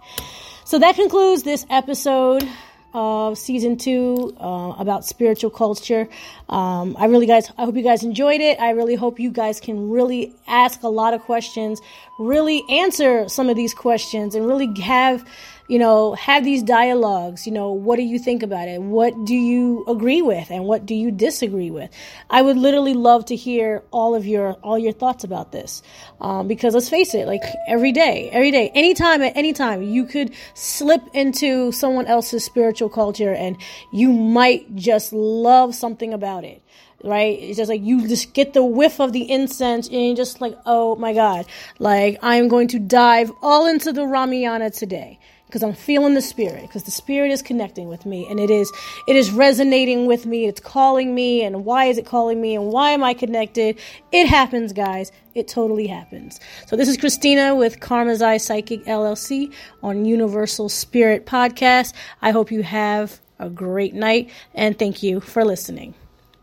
So 0.65 0.79
that 0.79 0.95
concludes 0.95 1.43
this 1.43 1.65
episode 1.69 2.47
of 2.93 3.38
season 3.38 3.77
two 3.77 4.36
uh, 4.39 4.75
about 4.77 5.06
spiritual 5.06 5.49
culture. 5.49 6.08
Um, 6.49 6.95
I 6.99 7.06
really 7.06 7.25
guys, 7.25 7.51
I 7.58 7.65
hope 7.65 7.75
you 7.75 7.84
guys 7.84 8.04
enjoyed 8.04 8.41
it. 8.41 8.60
I 8.60 8.71
really 8.71 8.95
hope 8.95 9.19
you 9.19 9.32
guys 9.32 9.60
can 9.60 9.89
really 9.89 10.34
ask 10.47 10.84
a 10.84 10.89
lot 10.89 11.13
of 11.13 11.21
questions, 11.21 11.82
really 12.19 12.63
answer 12.69 13.30
some 13.30 13.49
of 13.49 13.56
these 13.56 13.73
questions, 13.73 14.36
and 14.36 14.45
really 14.45 14.69
have 14.82 15.25
you 15.67 15.80
know, 15.80 16.13
have 16.13 16.43
these 16.43 16.63
dialogues. 16.63 17.45
You 17.45 17.54
know, 17.54 17.71
what 17.71 17.95
do 17.97 18.04
you 18.04 18.19
think 18.19 18.43
about 18.43 18.67
it? 18.67 18.82
What 18.82 19.26
do 19.26 19.36
you 19.36 19.86
agree 19.88 20.21
with, 20.21 20.50
and 20.52 20.65
what 20.65 20.86
do 20.86 20.95
you 20.95 21.12
disagree 21.12 21.71
with? 21.71 21.89
I 22.30 22.41
would 22.41 22.58
literally 22.58 22.93
love 22.93 23.26
to 23.26 23.36
hear 23.36 23.84
all 23.91 24.15
of 24.15 24.26
your 24.26 24.54
all 24.63 24.78
your 24.78 24.93
thoughts 24.93 25.24
about 25.24 25.52
this, 25.52 25.82
um, 26.19 26.47
because 26.47 26.74
let's 26.74 26.89
face 26.89 27.13
it, 27.13 27.28
like 27.28 27.43
every 27.67 27.91
day, 27.91 28.30
every 28.32 28.52
day, 28.52 28.69
anytime 28.74 29.21
at 29.21 29.36
any 29.36 29.54
time, 29.54 29.82
you 29.82 30.06
could 30.06 30.34
slip 30.54 31.02
into 31.13 31.71
someone 31.71 32.06
else's 32.08 32.43
spiritual 32.43 32.89
culture, 32.89 33.34
and 33.34 33.58
you 33.91 34.12
might 34.12 34.76
just 34.76 35.13
love 35.13 35.76
something 35.76 36.13
about 36.13 36.43
it 36.43 36.62
right? 37.04 37.39
It's 37.39 37.58
just 37.58 37.69
like 37.69 37.82
you 37.82 38.08
just 38.08 38.34
get 38.34 38.54
the 38.54 38.63
whiff 38.63 39.00
of 39.00 39.13
the 39.13 39.30
incense 39.30 39.88
and 39.88 40.06
you're 40.06 40.15
just 40.15 40.41
like, 40.41 40.58
oh 40.65 40.95
my 40.95 41.13
God, 41.13 41.45
like 41.80 42.19
I'm 42.21 42.47
going 42.47 42.67
to 42.69 42.80
dive 42.80 43.32
all 43.41 43.67
into 43.67 43.91
the 43.91 44.06
Ramayana 44.06 44.69
today 44.69 45.19
because 45.52 45.64
I'm 45.64 45.74
feeling 45.74 46.14
the 46.14 46.22
spirit 46.22 46.62
because 46.62 46.84
the 46.84 46.92
spirit 46.92 47.30
is 47.30 47.42
connecting 47.42 47.90
with 47.90 48.06
me 48.06 48.26
and 48.30 48.40
it 48.40 48.50
is 48.50 48.72
it 49.06 49.18
is 49.18 49.32
resonating 49.32 50.06
with 50.06 50.26
me 50.26 50.46
it's 50.46 50.62
calling 50.62 51.14
me 51.14 51.44
and 51.44 51.66
why 51.66 51.86
is 51.86 51.98
it 51.98 52.06
calling 52.06 52.40
me 52.40 52.56
and 52.56 52.68
why 52.68 52.92
am 52.92 53.04
I 53.04 53.14
connected? 53.14 53.78
It 54.14 54.28
happens 54.28 54.72
guys. 54.72 55.12
It 55.36 55.50
totally 55.50 55.88
happens. 55.88 56.40
So 56.68 56.78
this 56.78 56.88
is 56.88 56.96
Christina 56.96 57.54
with 57.54 57.82
Karma's 57.82 58.22
Eye 58.22 58.38
Psychic 58.38 58.86
LLC 58.86 59.54
on 59.84 60.06
Universal 60.06 60.70
Spirit 60.70 61.26
Podcast. 61.26 61.94
I 62.22 62.32
hope 62.32 62.50
you 62.50 62.64
have 62.64 63.20
a 63.38 63.50
great 63.50 63.94
night 63.94 64.30
and 64.56 64.80
thank 64.80 65.04
you 65.04 65.20
for 65.20 65.44
listening. 65.44 65.96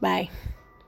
Bye 0.03 0.29